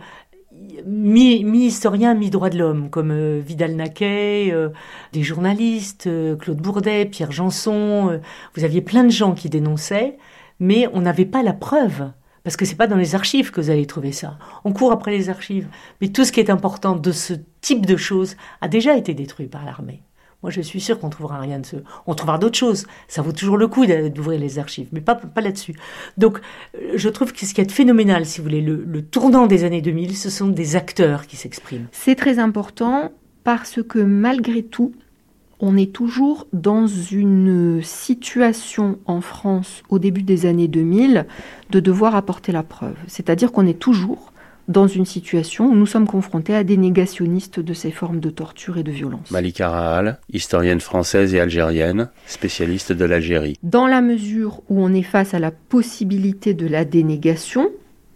mi-historiens, 0.86 2.14
mi 2.14 2.30
droits 2.30 2.50
de 2.50 2.58
l'homme, 2.58 2.90
comme 2.90 3.12
euh, 3.12 3.42
Vidal 3.46 3.76
Naquet, 3.76 4.50
euh, 4.54 4.70
des 5.12 5.24
journalistes, 5.24 6.10
Claude 6.40 6.62
Bourdet, 6.62 7.06
Pierre 7.06 7.34
Janson. 7.34 8.22
vous 8.56 8.64
aviez 8.64 8.82
plein 8.82 9.04
de 9.04 9.10
gens 9.10 9.34
qui 9.34 9.50
dénonçaient 9.50 10.18
mais 10.60 10.88
on 10.94 11.02
n'avait 11.02 11.26
pas 11.26 11.44
la 11.44 11.54
preuve. 11.54 12.12
Parce 12.44 12.56
que 12.56 12.66
c'est 12.66 12.76
pas 12.76 12.88
dans 12.88 12.96
les 12.96 13.16
archives 13.16 13.52
que 13.52 13.60
vous 13.60 13.70
allez 13.70 13.86
trouver 13.86 14.12
ça. 14.12 14.38
On 14.64 14.72
court 14.72 14.92
après 14.92 15.12
les 15.12 15.30
archives. 15.30 15.68
Mais 16.02 16.08
tout 16.08 16.24
ce 16.24 16.32
qui 16.32 16.40
est 16.40 16.50
important 16.50 16.96
de 16.96 17.12
ce 17.12 17.34
type 17.62 17.86
de 17.86 17.98
choses 17.98 18.38
a 18.62 18.68
déjà 18.68 18.96
été 18.96 19.14
détruit 19.14 19.48
par 19.48 19.66
l'armée. 19.66 20.04
Moi, 20.42 20.52
je 20.52 20.62
suis 20.62 20.80
sûr 20.80 21.00
qu'on 21.00 21.10
trouvera 21.10 21.38
rien 21.40 21.60
de 21.60 21.66
ce. 21.66 21.76
On 22.08 22.16
trouvera 22.16 22.38
d'autres 22.38 22.58
choses. 22.58 22.88
Ça 23.10 23.22
vaut 23.22 23.34
toujours 23.34 23.58
le 23.58 23.68
coup 23.68 23.86
d'ouvrir 23.86 24.40
les 24.40 24.58
archives, 24.58 24.88
mais 24.94 25.02
pas, 25.02 25.16
pas 25.16 25.42
là-dessus. 25.42 25.76
Donc, 26.18 26.40
je 26.96 27.10
trouve 27.10 27.34
que 27.34 27.46
ce 27.46 27.54
qui 27.54 27.60
est 27.60 27.70
phénoménal, 27.70 28.26
si 28.26 28.40
vous 28.40 28.46
voulez, 28.46 28.62
le, 28.62 28.86
le 28.86 29.02
tournant 29.02 29.48
des 29.48 29.66
années 29.66 29.82
2000, 29.82 30.16
ce 30.16 30.30
sont 30.30 30.48
des 30.48 30.78
acteurs 30.78 31.28
qui 31.28 31.36
s'expriment. 31.36 31.88
C'est 31.92 32.16
très 32.16 32.40
important 32.40 33.12
parce 33.44 33.84
que 33.84 34.00
malgré 34.00 34.64
tout, 34.64 34.94
on 35.60 35.76
est 35.76 35.92
toujours 35.92 36.48
dans 36.54 36.88
une 36.88 37.82
situation 37.84 38.98
en 39.06 39.22
France 39.22 39.84
au 39.90 40.00
début 40.00 40.24
des 40.24 40.46
années 40.46 40.68
2000 40.68 41.26
de 41.70 41.80
devoir 41.80 42.16
apporter 42.16 42.52
la 42.52 42.64
preuve. 42.64 42.96
C'est-à-dire 43.08 43.52
qu'on 43.52 43.68
est 43.68 43.80
toujours 43.80 44.32
dans 44.70 44.88
une 44.88 45.06
situation 45.06 45.66
où 45.66 45.76
nous 45.76 45.88
sommes 45.88 46.08
confrontés 46.08 46.56
à 46.56 46.64
des 46.64 46.78
négationnistes 46.78 47.60
de 47.60 47.74
ces 47.74 47.92
formes 47.92 48.20
de 48.20 48.30
torture 48.30 48.78
et 48.78 48.84
de 48.84 48.92
violence. 48.92 49.32
Malika 49.32 49.70
Rahal, 49.70 50.20
historienne 50.32 50.80
française 50.80 51.34
et 51.34 51.40
algérienne, 51.40 52.10
spécialiste 52.28 52.94
de 52.94 53.04
l'Algérie. 53.04 53.58
Dans 53.64 53.88
la 53.88 54.02
mesure 54.02 54.62
où 54.70 54.82
on 54.82 54.94
est 54.94 55.02
face 55.02 55.34
à 55.34 55.40
la 55.40 55.52
possibilité 55.52 56.54
de 56.54 56.68
la 56.68 56.86
dénégation, 56.86 57.70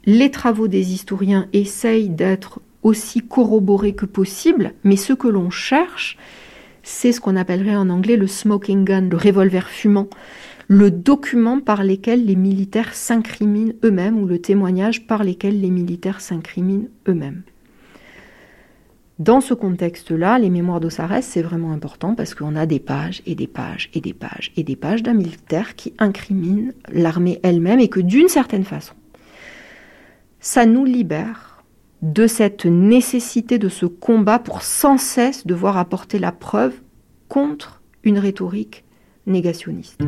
les 0.05 0.29
travaux 0.29 0.67
des 0.67 0.93
historiens 0.93 1.47
essayent 1.53 2.09
d'être 2.09 2.61
aussi 2.83 3.21
corroborés 3.21 3.95
que 3.95 4.05
possible, 4.05 4.73
mais 4.83 4.97
ce 4.97 5.13
que 5.13 5.27
l'on 5.27 5.49
cherche, 5.49 6.17
c'est 6.83 7.11
ce 7.11 7.21
qu'on 7.21 7.35
appellerait 7.35 7.75
en 7.75 7.89
anglais 7.89 8.17
le 8.17 8.27
smoking 8.27 8.83
gun, 8.83 9.09
le 9.09 9.17
revolver 9.17 9.67
fumant 9.67 10.07
le 10.67 10.91
document 10.91 11.59
par 11.59 11.83
lequel 11.83 12.25
les 12.25 12.35
militaires 12.35 12.93
s'incriminent 12.93 13.73
eux-mêmes 13.83 14.17
ou 14.17 14.25
le 14.25 14.39
témoignage 14.39 15.05
par 15.07 15.23
lequel 15.23 15.59
les 15.59 15.69
militaires 15.69 16.21
s'incriminent 16.21 16.87
eux-mêmes. 17.07 17.43
Dans 19.19 19.41
ce 19.41 19.53
contexte-là, 19.53 20.39
les 20.39 20.49
mémoires 20.49 20.79
d'Ossarès, 20.79 21.23
c'est 21.23 21.43
vraiment 21.43 21.71
important 21.71 22.15
parce 22.15 22.33
qu'on 22.33 22.55
a 22.55 22.65
des 22.65 22.79
pages 22.79 23.21
et 23.25 23.35
des 23.35 23.47
pages 23.47 23.89
et 23.93 24.01
des 24.01 24.13
pages 24.13 24.51
et 24.57 24.63
des 24.63 24.75
pages 24.75 25.03
d'un 25.03 25.13
militaire 25.13 25.75
qui 25.75 25.93
incrimine 25.99 26.73
l'armée 26.91 27.39
elle-même 27.43 27.79
et 27.79 27.89
que 27.89 27.99
d'une 27.99 28.27
certaine 28.27 28.63
façon, 28.63 28.95
ça 30.39 30.65
nous 30.65 30.83
libère 30.83 31.52
de 32.03 32.27
cette 32.27 32.65
nécessité 32.65 33.57
de 33.57 33.69
ce 33.69 33.85
combat 33.85 34.37
pour 34.37 34.61
sans 34.61 34.97
cesse 34.97 35.47
devoir 35.47 35.77
apporter 35.77 36.19
la 36.19 36.33
preuve 36.33 36.73
contre 37.29 37.81
une 38.03 38.19
rhétorique 38.19 38.83
négationniste. 39.25 40.01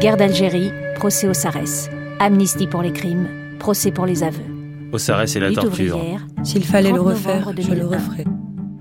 Guerre 0.00 0.18
d'Algérie, 0.18 0.70
procès 0.96 1.28
au 1.28 1.32
Sarès. 1.32 1.88
Amnistie 2.18 2.66
pour 2.66 2.82
les 2.82 2.92
crimes, 2.92 3.26
procès 3.58 3.90
pour 3.90 4.04
les 4.04 4.22
aveux. 4.22 4.44
Au 4.92 4.98
Sarès 4.98 5.34
et 5.34 5.40
la 5.40 5.52
torture. 5.52 5.98
S'il 6.42 6.64
fallait 6.64 6.92
le 6.92 7.00
refaire, 7.00 7.52
je 7.56 7.72
le 7.72 7.86
referais. 7.86 8.26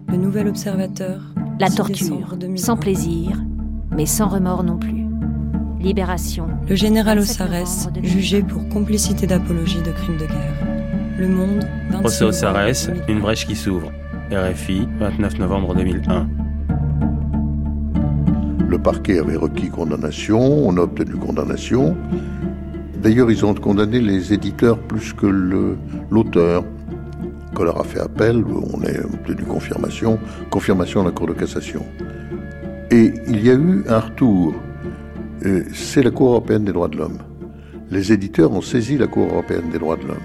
Le 0.09 0.17
nouvel 0.17 0.49
observateur. 0.49 1.21
La 1.61 1.69
torture, 1.69 2.35
sans 2.55 2.75
plaisir, 2.75 3.41
mais 3.91 4.05
sans 4.05 4.27
remords 4.27 4.63
non 4.63 4.77
plus. 4.77 5.08
Libération. 5.79 6.47
Le 6.67 6.75
général 6.75 7.19
Ossarès, 7.19 7.87
jugé 8.03 8.43
pour 8.43 8.67
complicité 8.67 9.27
d'apologie 9.27 9.81
de 9.81 9.91
crimes 9.91 10.17
de 10.17 10.25
guerre. 10.25 10.53
Le 11.17 11.27
Monde, 11.29 11.65
Procès 11.91 12.25
au 12.25 12.33
Sarès, 12.33 12.89
une 13.07 13.21
brèche 13.21 13.47
qui 13.47 13.55
s'ouvre. 13.55 13.89
RFI, 14.29 14.87
29 14.99 15.39
novembre 15.39 15.75
2001. 15.75 16.27
Le 18.67 18.77
parquet 18.77 19.19
avait 19.19 19.37
requis 19.37 19.69
condamnation, 19.69 20.39
on 20.39 20.75
a 20.77 20.81
obtenu 20.81 21.15
condamnation. 21.15 21.95
D'ailleurs, 23.01 23.31
ils 23.31 23.45
ont 23.45 23.53
condamné 23.53 24.01
les 24.01 24.33
éditeurs 24.33 24.77
plus 24.77 25.13
que 25.13 25.27
l'auteur. 26.11 26.65
Collard 27.53 27.79
a 27.79 27.83
fait 27.85 28.01
appel, 28.01 28.43
on 28.45 28.81
a 28.83 29.05
obtenu 29.05 29.43
confirmation, 29.43 30.19
confirmation 30.49 31.01
à 31.01 31.05
la 31.05 31.11
Cour 31.11 31.27
de 31.27 31.33
cassation. 31.33 31.85
Et 32.91 33.13
il 33.27 33.45
y 33.45 33.49
a 33.49 33.53
eu 33.53 33.85
un 33.87 33.99
retour. 33.99 34.53
C'est 35.73 36.03
la 36.03 36.11
Cour 36.11 36.31
européenne 36.31 36.65
des 36.65 36.73
droits 36.73 36.87
de 36.87 36.97
l'homme. 36.97 37.19
Les 37.91 38.11
éditeurs 38.11 38.51
ont 38.51 38.61
saisi 38.61 38.97
la 38.97 39.07
Cour 39.07 39.27
européenne 39.27 39.69
des 39.71 39.79
droits 39.79 39.97
de 39.97 40.05
l'homme. 40.07 40.17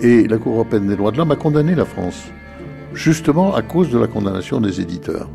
Et 0.00 0.26
la 0.28 0.38
Cour 0.38 0.54
européenne 0.54 0.88
des 0.88 0.96
droits 0.96 1.10
de 1.10 1.18
l'homme 1.18 1.30
a 1.30 1.36
condamné 1.36 1.74
la 1.74 1.84
France, 1.84 2.24
justement 2.92 3.54
à 3.54 3.62
cause 3.62 3.90
de 3.90 3.98
la 3.98 4.06
condamnation 4.06 4.60
des 4.60 4.80
éditeurs 4.80 5.28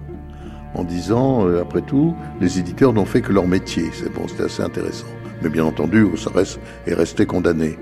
en 0.78 0.84
disant, 0.84 1.48
euh, 1.48 1.62
après 1.62 1.82
tout, 1.82 2.16
les 2.40 2.60
éditeurs 2.60 2.94
n'ont 2.94 3.06
fait 3.06 3.22
que 3.22 3.34
leur 3.34 3.48
métier. 3.48 3.86
C'est 3.94 4.14
bon, 4.14 4.28
c'était 4.28 4.44
assez 4.44 4.62
intéressant. 4.64 5.08
Mais 5.42 5.50
bien 5.50 5.66
entendu, 5.66 6.04
Ossarès 6.04 6.60
est 6.86 6.94
resté 6.94 7.26
condamné. 7.26 7.78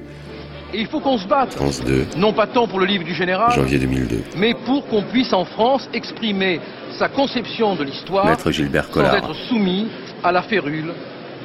Et 0.74 0.82
il 0.82 0.88
faut 0.88 1.00
qu'on 1.00 1.18
se 1.18 1.28
batte. 1.28 1.54
France 1.54 1.84
2. 1.86 2.08
Non 2.18 2.34
pas 2.34 2.48
tant 2.48 2.68
pour 2.68 2.80
le 2.80 2.86
livre 2.86 3.04
du 3.06 3.14
général. 3.14 3.52
Janvier 3.52 3.80
2002. 3.80 4.24
Mais 4.38 4.54
pour 4.66 4.86
qu'on 4.88 5.04
puisse 5.04 5.32
en 5.32 5.46
France 5.46 5.90
exprimer 5.94 6.60
sa 6.98 7.08
conception 7.08 7.76
de 7.76 7.84
l'histoire. 7.84 8.26
Maître 8.26 8.52
Gilbert 8.52 8.90
Collard. 8.90 9.12
Sans 9.12 9.18
être 9.18 9.36
soumis 9.48 9.88
à 10.24 10.32
la 10.32 10.42
férule 10.42 10.92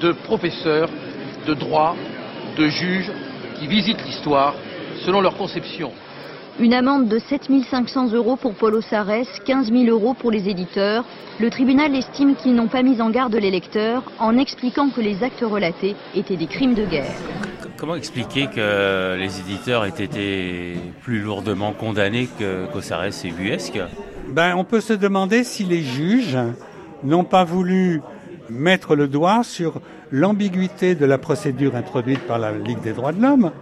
de 0.01 0.13
professeurs 0.13 0.89
de 1.47 1.55
droit, 1.55 1.97
de 2.57 2.67
juges 2.69 3.11
qui 3.59 3.67
visitent 3.67 4.05
l'histoire 4.05 4.55
selon 5.05 5.21
leur 5.21 5.37
conception. 5.37 5.93
Une 6.59 6.75
amende 6.75 7.09
de 7.09 7.19
7 7.19 7.49
500 7.71 8.13
euros 8.13 8.37
pour 8.37 8.55
Paulo 8.55 8.81
Sarès, 8.83 9.27
15 9.47 9.73
000 9.73 9.85
euros 9.85 10.15
pour 10.15 10.31
les 10.31 10.49
éditeurs. 10.49 11.05
Le 11.39 11.49
tribunal 11.49 11.95
estime 11.95 12.35
qu'ils 12.35 12.55
n'ont 12.55 12.69
pas 12.69 12.83
mis 12.83 13.01
en 13.01 13.09
garde 13.09 13.35
les 13.35 13.51
lecteurs 13.51 14.03
en 14.19 14.37
expliquant 14.37 14.91
que 14.91 15.01
les 15.01 15.23
actes 15.23 15.41
relatés 15.43 15.97
étaient 16.15 16.37
des 16.37 16.47
crimes 16.47 16.75
de 16.75 16.85
guerre. 16.85 17.15
Comment 17.79 17.95
expliquer 17.95 18.47
que 18.49 19.17
les 19.17 19.41
éditeurs 19.41 19.87
aient 19.87 20.05
été 20.05 20.75
plus 21.01 21.21
lourdement 21.21 21.73
condamnés 21.73 22.29
qu'Ossarès 22.75 23.25
et 23.25 23.31
Buesque? 23.31 23.81
Ben, 24.29 24.55
On 24.55 24.65
peut 24.65 24.83
se 24.83 24.93
demander 24.93 25.45
si 25.45 25.65
les 25.65 25.81
juges 25.81 26.37
n'ont 27.03 27.25
pas 27.25 27.45
voulu 27.45 28.03
mettre 28.51 28.97
le 28.97 29.09
doigt 29.09 29.43
sur 29.43 29.81
l'ambiguïté 30.11 30.95
de 30.95 31.07
la 31.07 31.19
procédure 31.19 31.77
introduite 31.77 32.21
par 32.27 32.39
la 32.39 32.53
Ligue 32.53 32.81
des 32.81 32.93
droits 32.93 33.13
de 33.13 33.23
l'homme, 33.23 33.53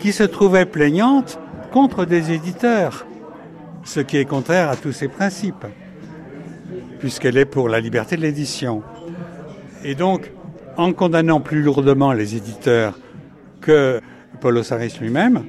qui 0.00 0.12
se 0.12 0.24
trouvait 0.24 0.66
plaignante 0.66 1.38
contre 1.72 2.04
des 2.04 2.32
éditeurs, 2.32 3.06
ce 3.84 4.00
qui 4.00 4.18
est 4.18 4.24
contraire 4.24 4.68
à 4.68 4.76
tous 4.76 4.92
ces 4.92 5.08
principes, 5.08 5.66
puisqu'elle 6.98 7.36
est 7.36 7.44
pour 7.44 7.68
la 7.68 7.80
liberté 7.80 8.16
de 8.16 8.22
l'édition. 8.22 8.82
Et 9.84 9.94
donc, 9.94 10.30
en 10.76 10.92
condamnant 10.92 11.40
plus 11.40 11.62
lourdement 11.62 12.12
les 12.12 12.36
éditeurs 12.36 12.98
que 13.60 14.00
Paul 14.40 14.56
Ossaris 14.58 14.98
lui-même, 15.00 15.44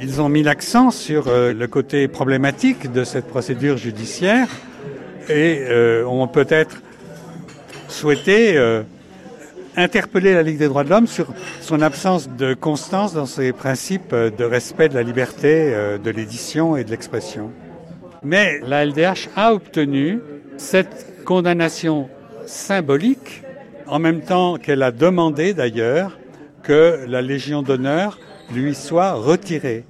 ils 0.00 0.20
ont 0.20 0.28
mis 0.28 0.42
l'accent 0.42 0.90
sur 0.90 1.28
euh, 1.28 1.52
le 1.54 1.66
côté 1.68 2.06
problématique 2.06 2.92
de 2.92 3.02
cette 3.02 3.26
procédure 3.26 3.78
judiciaire 3.78 4.48
et 5.28 5.64
euh, 5.68 6.04
ont 6.06 6.28
peut-être 6.28 6.82
souhaité 7.96 8.58
euh, 8.58 8.82
interpeller 9.74 10.34
la 10.34 10.42
Ligue 10.42 10.58
des 10.58 10.68
droits 10.68 10.84
de 10.84 10.90
l'homme 10.90 11.06
sur 11.06 11.32
son 11.62 11.80
absence 11.80 12.28
de 12.28 12.52
constance 12.52 13.14
dans 13.14 13.24
ses 13.24 13.52
principes 13.52 14.14
de 14.14 14.44
respect 14.44 14.90
de 14.90 14.94
la 14.94 15.02
liberté 15.02 15.72
euh, 15.72 15.96
de 15.96 16.10
l'édition 16.10 16.76
et 16.76 16.84
de 16.84 16.90
l'expression. 16.90 17.50
Mais 18.22 18.60
la 18.66 18.84
LDH 18.84 19.30
a 19.34 19.54
obtenu 19.54 20.20
cette 20.58 21.24
condamnation 21.24 22.10
symbolique, 22.44 23.42
en 23.86 23.98
même 23.98 24.20
temps 24.20 24.56
qu'elle 24.58 24.82
a 24.82 24.90
demandé 24.90 25.54
d'ailleurs 25.54 26.18
que 26.62 27.06
la 27.08 27.22
Légion 27.22 27.62
d'honneur 27.62 28.18
lui 28.52 28.74
soit 28.74 29.14
retirée. 29.14 29.84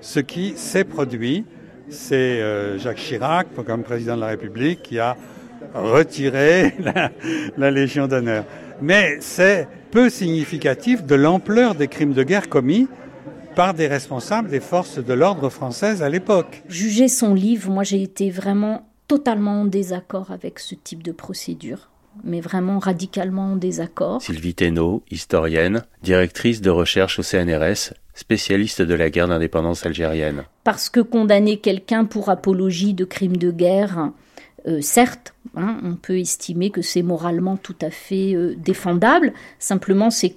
Ce 0.00 0.20
qui 0.20 0.54
s'est 0.56 0.84
produit, 0.84 1.44
c'est 1.90 2.40
euh, 2.40 2.78
Jacques 2.78 2.96
Chirac, 2.96 3.48
comme 3.66 3.82
président 3.82 4.16
de 4.16 4.22
la 4.22 4.28
République, 4.28 4.82
qui 4.82 4.98
a 4.98 5.16
retiré 5.74 6.74
la, 6.80 7.10
la 7.56 7.70
Légion 7.70 8.06
d'honneur 8.06 8.44
mais 8.82 9.18
c'est 9.20 9.68
peu 9.90 10.08
significatif 10.08 11.04
de 11.04 11.14
l'ampleur 11.14 11.74
des 11.74 11.88
crimes 11.88 12.12
de 12.12 12.22
guerre 12.22 12.48
commis 12.48 12.88
par 13.54 13.74
des 13.74 13.88
responsables 13.88 14.48
des 14.48 14.60
forces 14.60 14.98
de 14.98 15.12
l'ordre 15.12 15.48
françaises 15.48 16.02
à 16.02 16.08
l'époque. 16.08 16.62
Juger 16.68 17.08
son 17.08 17.34
livre, 17.34 17.70
moi 17.70 17.82
j'ai 17.82 18.02
été 18.02 18.30
vraiment 18.30 18.88
totalement 19.08 19.62
en 19.62 19.64
désaccord 19.64 20.30
avec 20.30 20.60
ce 20.60 20.74
type 20.74 21.02
de 21.02 21.12
procédure, 21.12 21.90
mais 22.22 22.40
vraiment 22.40 22.78
radicalement 22.78 23.52
en 23.52 23.56
désaccord. 23.56 24.22
Sylvie 24.22 24.54
Thénault, 24.54 25.02
historienne, 25.10 25.82
directrice 26.02 26.60
de 26.60 26.70
recherche 26.70 27.18
au 27.18 27.22
CNRS, 27.22 27.92
spécialiste 28.14 28.82
de 28.82 28.94
la 28.94 29.10
guerre 29.10 29.28
d'indépendance 29.28 29.84
algérienne. 29.84 30.44
Parce 30.62 30.88
que 30.88 31.00
condamner 31.00 31.58
quelqu'un 31.58 32.04
pour 32.04 32.28
apologie 32.28 32.94
de 32.94 33.04
crimes 33.04 33.36
de 33.36 33.50
guerre, 33.50 34.10
euh, 34.66 34.80
certes, 34.80 35.34
hein, 35.56 35.78
on 35.82 35.94
peut 35.94 36.18
estimer 36.18 36.70
que 36.70 36.82
c'est 36.82 37.02
moralement 37.02 37.56
tout 37.56 37.76
à 37.80 37.90
fait 37.90 38.34
euh, 38.34 38.54
défendable. 38.56 39.32
Simplement, 39.58 40.10
c'est 40.10 40.36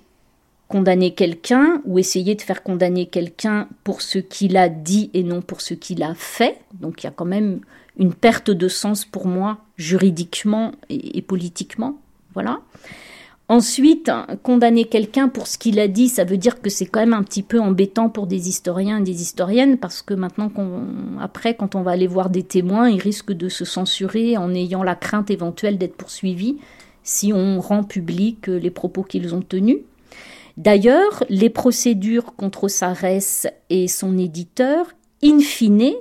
condamner 0.67 1.13
quelqu'un 1.13 1.81
ou 1.85 1.99
essayer 1.99 2.35
de 2.35 2.41
faire 2.41 2.63
condamner 2.63 3.05
quelqu'un 3.05 3.67
pour 3.83 4.01
ce 4.01 4.17
qu'il 4.17 4.57
a 4.57 4.69
dit 4.69 5.11
et 5.13 5.23
non 5.23 5.41
pour 5.41 5.61
ce 5.61 5.73
qu'il 5.73 6.01
a 6.03 6.15
fait. 6.15 6.59
Donc 6.73 7.03
il 7.03 7.07
y 7.07 7.09
a 7.09 7.13
quand 7.13 7.25
même 7.25 7.59
une 7.97 8.13
perte 8.13 8.49
de 8.49 8.67
sens 8.67 9.05
pour 9.05 9.27
moi 9.27 9.59
juridiquement 9.77 10.71
et, 10.89 11.17
et 11.17 11.21
politiquement. 11.21 11.99
Voilà. 12.33 12.61
Ensuite, 13.49 14.09
condamner 14.41 14.85
quelqu'un 14.85 15.27
pour 15.27 15.47
ce 15.47 15.57
qu'il 15.57 15.79
a 15.79 15.89
dit, 15.89 16.07
ça 16.07 16.23
veut 16.23 16.37
dire 16.37 16.61
que 16.61 16.69
c'est 16.69 16.85
quand 16.85 17.01
même 17.01 17.13
un 17.13 17.23
petit 17.23 17.43
peu 17.43 17.59
embêtant 17.59 18.09
pour 18.09 18.25
des 18.25 18.47
historiens 18.47 18.99
et 18.99 19.03
des 19.03 19.21
historiennes 19.21 19.77
parce 19.77 20.01
que 20.01 20.13
maintenant, 20.13 20.49
après, 21.19 21.55
quand 21.55 21.75
on 21.75 21.81
va 21.81 21.91
aller 21.91 22.07
voir 22.07 22.29
des 22.29 22.43
témoins, 22.43 22.89
ils 22.89 23.01
risquent 23.01 23.33
de 23.33 23.49
se 23.49 23.65
censurer 23.65 24.37
en 24.37 24.53
ayant 24.53 24.81
la 24.81 24.95
crainte 24.95 25.29
éventuelle 25.29 25.77
d'être 25.77 25.97
poursuivis 25.97 26.57
si 27.03 27.33
on 27.33 27.59
rend 27.59 27.83
public 27.83 28.47
les 28.47 28.71
propos 28.71 29.03
qu'ils 29.03 29.35
ont 29.35 29.41
tenus. 29.41 29.79
D'ailleurs, 30.55 31.23
les 31.29 31.49
procédures 31.49 32.35
contre 32.35 32.69
Sarès 32.69 33.47
et 33.69 33.87
son 33.89 34.17
éditeur, 34.17 34.93
in 35.21 35.39
fine, 35.39 35.93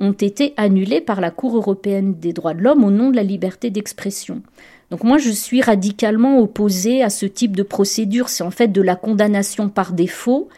ont 0.00 0.12
été 0.12 0.54
annulées 0.56 1.00
par 1.00 1.20
la 1.20 1.30
Cour 1.30 1.56
européenne 1.56 2.14
des 2.14 2.32
droits 2.32 2.54
de 2.54 2.62
l'homme 2.62 2.84
au 2.84 2.90
nom 2.90 3.10
de 3.10 3.16
la 3.16 3.24
liberté 3.24 3.70
d'expression. 3.70 4.42
Donc 4.90 5.04
moi, 5.04 5.18
je 5.18 5.30
suis 5.30 5.60
radicalement 5.60 6.38
opposée 6.38 7.02
à 7.02 7.10
ce 7.10 7.26
type 7.26 7.56
de 7.56 7.62
procédure. 7.62 8.28
C'est 8.28 8.44
en 8.44 8.50
fait 8.50 8.68
de 8.68 8.82
la 8.82 8.96
condamnation 8.96 9.68
par 9.68 9.92
défaut 9.92 10.48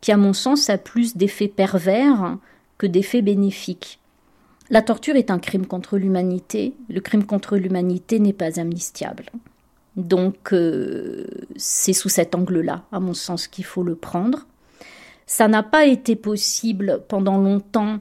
qui, 0.00 0.12
à 0.12 0.16
mon 0.16 0.32
sens, 0.32 0.68
a 0.70 0.78
plus 0.78 1.16
d'effets 1.16 1.48
pervers 1.48 2.36
que 2.78 2.86
d'effets 2.86 3.22
bénéfiques. 3.22 4.00
La 4.70 4.82
torture 4.82 5.14
est 5.14 5.30
un 5.30 5.38
crime 5.38 5.66
contre 5.66 5.96
l'humanité. 5.96 6.74
Le 6.88 7.00
crime 7.00 7.24
contre 7.24 7.56
l'humanité 7.56 8.18
n'est 8.18 8.32
pas 8.32 8.58
amnistiable. 8.58 9.26
Donc, 9.96 10.52
euh, 10.52 11.24
c'est 11.56 11.92
sous 11.92 12.08
cet 12.08 12.34
angle-là, 12.34 12.84
à 12.90 13.00
mon 13.00 13.14
sens, 13.14 13.46
qu'il 13.46 13.64
faut 13.64 13.84
le 13.84 13.94
prendre. 13.94 14.46
Ça 15.26 15.48
n'a 15.48 15.62
pas 15.62 15.86
été 15.86 16.16
possible 16.16 17.02
pendant 17.08 17.38
longtemps 17.38 17.98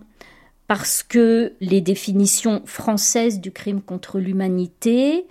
parce 0.68 1.04
que 1.04 1.54
les 1.62 1.82
définitions 1.82 2.64
françaises 2.66 3.40
du 3.40 3.52
crime 3.52 3.82
contre 3.82 4.20
l'humanité 4.20 5.26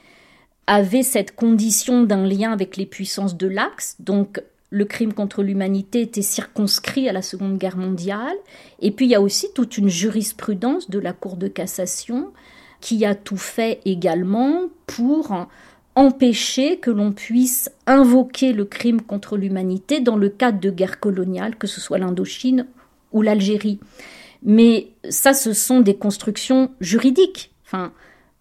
avaient 0.66 1.02
cette 1.02 1.34
condition 1.34 2.02
d'un 2.02 2.26
lien 2.26 2.52
avec 2.52 2.76
les 2.76 2.86
puissances 2.86 3.36
de 3.36 3.46
l'Axe, 3.46 3.96
donc 4.00 4.42
le 4.70 4.84
crime 4.84 5.12
contre 5.12 5.42
l'humanité 5.42 6.00
était 6.00 6.22
circonscrit 6.22 7.08
à 7.08 7.12
la 7.12 7.22
Seconde 7.22 7.58
Guerre 7.58 7.76
mondiale, 7.76 8.36
et 8.80 8.90
puis 8.90 9.06
il 9.06 9.10
y 9.10 9.14
a 9.14 9.20
aussi 9.20 9.48
toute 9.54 9.78
une 9.78 9.88
jurisprudence 9.88 10.90
de 10.90 10.98
la 10.98 11.12
Cour 11.12 11.36
de 11.36 11.48
cassation 11.48 12.32
qui 12.80 13.04
a 13.04 13.14
tout 13.14 13.36
fait 13.36 13.80
également 13.84 14.62
pour 14.86 15.46
empêcher 15.94 16.78
que 16.78 16.90
l'on 16.90 17.12
puisse 17.12 17.70
invoquer 17.86 18.52
le 18.52 18.64
crime 18.64 19.00
contre 19.00 19.36
l'humanité 19.36 20.00
dans 20.00 20.16
le 20.16 20.28
cadre 20.28 20.60
de 20.60 20.70
guerres 20.70 21.00
coloniales, 21.00 21.56
que 21.56 21.66
ce 21.66 21.80
soit 21.80 21.98
l'Indochine 21.98 22.66
ou 23.12 23.22
l'Algérie. 23.22 23.78
Mais 24.42 24.88
ça, 25.08 25.32
ce 25.32 25.52
sont 25.52 25.80
des 25.80 25.94
constructions 25.94 26.70
juridiques. 26.80 27.52
Enfin, 27.64 27.92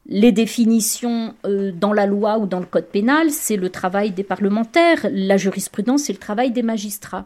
les 0.05 0.31
définitions 0.31 1.33
euh, 1.45 1.71
dans 1.71 1.93
la 1.93 2.05
loi 2.05 2.37
ou 2.37 2.45
dans 2.45 2.59
le 2.59 2.65
code 2.65 2.87
pénal, 2.87 3.29
c'est 3.31 3.55
le 3.55 3.69
travail 3.69 4.11
des 4.11 4.23
parlementaires. 4.23 5.07
La 5.11 5.37
jurisprudence, 5.37 6.03
c'est 6.03 6.13
le 6.13 6.19
travail 6.19 6.51
des 6.51 6.63
magistrats. 6.63 7.25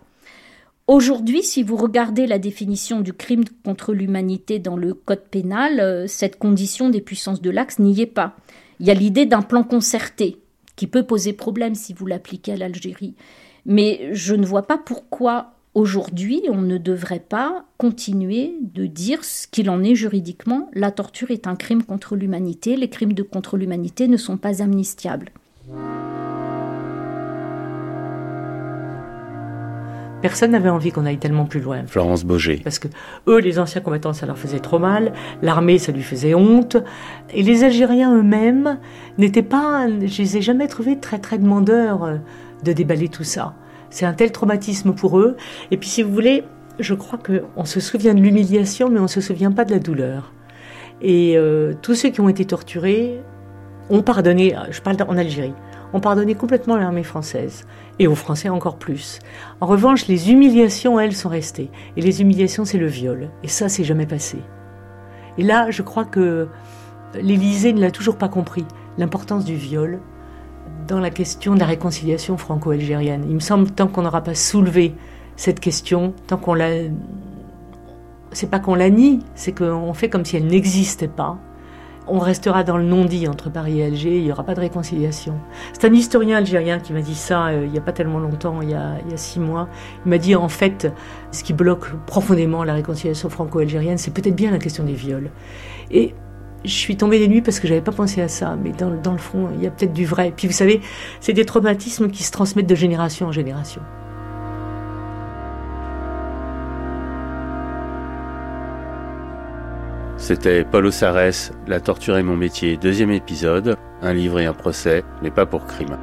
Aujourd'hui, 0.85 1.43
si 1.43 1.63
vous 1.63 1.75
regardez 1.75 2.27
la 2.27 2.39
définition 2.39 3.01
du 3.01 3.13
crime 3.13 3.43
contre 3.65 3.93
l'humanité 3.93 4.59
dans 4.59 4.77
le 4.77 4.93
code 4.93 5.25
pénal, 5.29 5.79
euh, 5.79 6.07
cette 6.07 6.37
condition 6.37 6.89
des 6.89 7.01
puissances 7.01 7.41
de 7.41 7.49
l'axe 7.49 7.79
n'y 7.79 7.99
est 7.99 8.05
pas. 8.05 8.35
Il 8.79 8.85
y 8.85 8.91
a 8.91 8.93
l'idée 8.93 9.25
d'un 9.25 9.41
plan 9.41 9.63
concerté 9.63 10.39
qui 10.75 10.87
peut 10.87 11.03
poser 11.03 11.33
problème 11.33 11.75
si 11.75 11.93
vous 11.93 12.05
l'appliquez 12.05 12.53
à 12.53 12.57
l'Algérie. 12.57 13.15
Mais 13.65 14.09
je 14.13 14.35
ne 14.35 14.45
vois 14.45 14.67
pas 14.67 14.77
pourquoi 14.77 15.56
Aujourd'hui, 15.77 16.41
on 16.49 16.63
ne 16.63 16.79
devrait 16.79 17.19
pas 17.19 17.63
continuer 17.77 18.55
de 18.61 18.87
dire 18.87 19.23
ce 19.23 19.45
qu'il 19.45 19.69
en 19.69 19.83
est 19.83 19.93
juridiquement. 19.93 20.71
La 20.73 20.89
torture 20.89 21.29
est 21.29 21.45
un 21.45 21.55
crime 21.55 21.83
contre 21.83 22.15
l'humanité. 22.15 22.75
Les 22.75 22.89
crimes 22.89 23.13
de 23.13 23.21
contre 23.21 23.57
l'humanité 23.57 24.07
ne 24.07 24.17
sont 24.17 24.37
pas 24.37 24.63
amnistiables. 24.63 25.29
Personne 30.23 30.49
n'avait 30.49 30.69
envie 30.69 30.91
qu'on 30.91 31.05
aille 31.05 31.19
tellement 31.19 31.45
plus 31.45 31.59
loin. 31.59 31.85
Florence 31.85 32.23
Boger. 32.23 32.59
Parce 32.63 32.79
que 32.79 32.87
eux, 33.27 33.37
les 33.37 33.59
anciens 33.59 33.81
combattants, 33.81 34.13
ça 34.13 34.25
leur 34.25 34.39
faisait 34.39 34.59
trop 34.59 34.79
mal. 34.79 35.13
L'armée, 35.43 35.77
ça 35.77 35.91
lui 35.91 36.01
faisait 36.01 36.33
honte. 36.33 36.77
Et 37.35 37.43
les 37.43 37.63
Algériens 37.63 38.17
eux-mêmes 38.17 38.79
n'étaient 39.19 39.43
pas, 39.43 39.87
je 39.87 40.23
les 40.23 40.37
ai 40.37 40.41
jamais 40.41 40.67
trouvés 40.67 40.97
très 40.97 41.19
très 41.19 41.37
demandeurs 41.37 42.17
de 42.63 42.73
déballer 42.73 43.09
tout 43.09 43.23
ça. 43.23 43.53
C'est 43.89 44.06
un 44.06 44.13
tel 44.13 44.32
traumatisme 44.32 44.93
pour 44.93 45.19
eux. 45.19 45.38
Et 45.71 45.78
puis, 45.78 45.89
si 45.89 46.04
vous 46.04 46.12
voulez, 46.12 46.43
je 46.80 46.93
crois 46.93 47.19
qu'on 47.19 47.65
se 47.65 47.80
souvient 47.80 48.13
de 48.13 48.21
l'humiliation, 48.21 48.89
mais 48.89 49.00
on 49.00 49.04
ne 49.04 49.08
se 49.08 49.21
souvient 49.21 49.52
pas 49.52 49.65
de 49.65 49.71
la 49.71 49.80
douleur. 49.80 50.34
Et 51.02 51.38
euh, 51.38 51.73
tous 51.82 51.95
ceux 51.95 52.10
qui 52.10 52.21
ont 52.21 52.30
été 52.30 52.45
torturés 52.45 53.21
ont 53.89 54.02
pardonné, 54.02 54.56
je 54.71 54.82
parle 54.82 54.97
en 55.08 55.17
Algérie, 55.17 55.54
ont 55.93 56.00
pardonné 56.00 56.36
complètement 56.36 56.76
l'armée 56.76 57.04
française. 57.04 57.65
Et 58.00 58.08
aux 58.08 58.15
Français 58.15 58.50
encore 58.50 58.78
plus. 58.78 59.19
En 59.60 59.65
revanche, 59.65 60.08
les 60.08 60.32
humiliations, 60.32 61.00
elles, 61.00 61.15
sont 61.15 61.30
restées. 61.30 61.71
Et 61.95 62.02
les 62.02 62.21
humiliations, 62.21 62.65
c'est 62.65 62.78
le 62.78 62.88
viol. 62.88 63.30
Et 63.43 63.47
ça, 63.47 63.69
c'est 63.69 63.84
jamais 63.84 64.06
passé. 64.06 64.38
Et 65.38 65.43
là, 65.43 65.71
je 65.71 65.82
crois 65.82 66.06
que 66.06 66.47
l'Élysée 67.15 67.73
ne 67.73 67.82
l'a 67.82 67.91
toujours 67.91 68.17
pas 68.17 68.28
compris, 68.28 68.65
l'importance 68.97 69.45
du 69.45 69.56
viol 69.56 70.00
dans 70.88 71.00
la 71.00 71.10
question 71.10 71.54
de 71.54 71.60
la 71.60 71.65
réconciliation 71.65 72.38
franco-algérienne. 72.38 73.26
Il 73.28 73.36
me 73.36 73.39
semble 73.39 73.69
tant 73.71 73.88
qu'on 73.88 74.04
n'aura 74.04 74.21
pas 74.21 74.36
soulevé 74.36 74.95
cette 75.36 75.60
question, 75.60 76.13
tant 76.28 76.38
qu'on 76.38 76.54
la 76.54 76.69
c'est 78.32 78.50
pas 78.50 78.60
qu'on 78.60 78.76
la 78.76 78.89
nie, 78.89 79.19
c'est 79.36 79.52
qu'on 79.52 79.93
fait 79.93 80.10
comme 80.10 80.26
si 80.26 80.38
elle 80.38 80.47
n'existait 80.47 81.08
pas. 81.08 81.38
On 82.10 82.19
restera 82.19 82.63
dans 82.63 82.78
le 82.78 82.84
non-dit 82.86 83.28
entre 83.28 83.50
Paris 83.50 83.80
et 83.80 83.86
Alger, 83.86 84.17
il 84.17 84.23
n'y 84.23 84.32
aura 84.32 84.43
pas 84.43 84.54
de 84.54 84.62
réconciliation. 84.62 85.34
C'est 85.73 85.88
un 85.88 85.93
historien 85.93 86.38
algérien 86.38 86.80
qui 86.80 86.93
m'a 86.93 87.02
dit 87.02 87.15
ça 87.15 87.47
euh, 87.47 87.65
il 87.65 87.71
n'y 87.71 87.78
a 87.78 87.82
pas 87.82 87.91
tellement 87.91 88.19
longtemps, 88.19 88.62
il 88.62 88.69
y 88.69 88.73
a, 88.73 88.93
il 89.06 89.12
y 89.12 89.13
a 89.13 89.17
six 89.17 89.39
mois. 89.39 89.67
Il 90.06 90.10
m'a 90.10 90.17
dit 90.17 90.36
en 90.36 90.47
fait, 90.47 90.91
ce 91.32 91.43
qui 91.43 91.54
bloque 91.54 91.91
profondément 92.06 92.63
la 92.63 92.73
réconciliation 92.73 93.30
franco-algérienne, 93.30 93.97
c'est 93.97 94.12
peut-être 94.12 94.36
bien 94.36 94.52
la 94.52 94.60
question 94.60 94.86
des 94.86 94.93
viols. 94.93 95.32
Et 95.91 96.13
je 96.65 96.71
suis 96.71 96.97
tombée 96.97 97.19
des 97.19 97.27
nuits 97.27 97.41
parce 97.41 97.59
que 97.59 97.67
j'avais 97.67 97.81
pas 97.81 97.91
pensé 97.91 98.21
à 98.21 98.27
ça, 98.27 98.57
mais 98.61 98.71
dans, 98.71 98.89
le 98.89 99.17
fond, 99.17 99.49
il 99.55 99.63
y 99.63 99.67
a 99.67 99.71
peut-être 99.71 99.93
du 99.93 100.05
vrai. 100.05 100.33
Puis 100.35 100.47
vous 100.47 100.53
savez, 100.53 100.81
c'est 101.19 101.33
des 101.33 101.45
traumatismes 101.45 102.09
qui 102.09 102.23
se 102.23 102.31
transmettent 102.31 102.67
de 102.67 102.75
génération 102.75 103.27
en 103.27 103.31
génération. 103.31 103.81
C'était 110.17 110.65
Paulo 110.65 110.91
Sarès, 110.91 111.53
La 111.67 111.79
torture 111.79 112.17
est 112.17 112.23
mon 112.23 112.35
métier, 112.35 112.75
deuxième 112.75 113.11
épisode, 113.11 113.77
un 114.01 114.13
livre 114.13 114.39
et 114.39 114.45
un 114.45 114.53
procès, 114.53 115.03
mais 115.21 115.31
pas 115.31 115.45
pour 115.45 115.65
crime. 115.65 115.97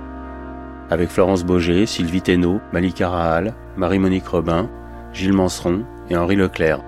Avec 0.88 1.10
Florence 1.10 1.44
Boger, 1.44 1.84
Sylvie 1.86 2.22
Thénault, 2.22 2.60
Malika 2.72 3.08
Rahal, 3.08 3.54
Marie-Monique 3.76 4.28
Robin, 4.28 4.70
Gilles 5.12 5.32
Manseron 5.32 5.84
et 6.10 6.16
Henri 6.16 6.36
Leclerc. 6.36 6.80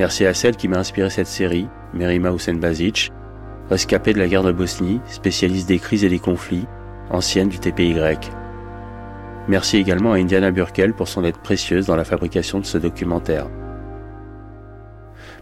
Merci 0.00 0.24
à 0.24 0.32
celle 0.32 0.56
qui 0.56 0.66
m'a 0.66 0.78
inspiré 0.78 1.10
cette 1.10 1.26
série, 1.26 1.68
Merima 1.92 2.32
Hussein 2.32 2.54
Bazic, 2.54 3.12
rescapée 3.68 4.14
de 4.14 4.18
la 4.18 4.28
guerre 4.28 4.42
de 4.42 4.50
Bosnie, 4.50 4.98
spécialiste 5.04 5.68
des 5.68 5.78
crises 5.78 6.04
et 6.04 6.08
des 6.08 6.18
conflits, 6.18 6.66
ancienne 7.10 7.50
du 7.50 7.58
TPY. 7.58 7.94
Merci 9.46 9.76
également 9.76 10.14
à 10.14 10.16
Indiana 10.16 10.52
Burkel 10.52 10.94
pour 10.94 11.06
son 11.06 11.22
aide 11.22 11.36
précieuse 11.36 11.84
dans 11.84 11.96
la 11.96 12.04
fabrication 12.04 12.60
de 12.60 12.64
ce 12.64 12.78
documentaire. 12.78 13.48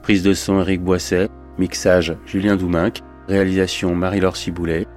Prise 0.03 0.25
de 0.25 0.35
son 0.35 0.61
Eric 0.61 0.83
Boisset, 0.83 1.29
mixage 1.57 2.17
Julien 2.27 2.57
Douminc, 2.57 2.95
réalisation 3.29 3.95
Marie-Laure 3.95 4.37
Ciboulet, 4.37 4.89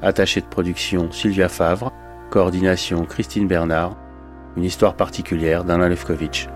attaché 0.00 0.40
de 0.40 0.46
production 0.46 1.12
Sylvia 1.12 1.50
Favre, 1.50 1.92
coordination 2.30 3.04
Christine 3.04 3.46
Bernard, 3.46 3.98
une 4.56 4.64
histoire 4.64 4.96
particulière 4.96 5.64
d'Alain 5.64 5.90
Lefkovitch. 5.90 6.48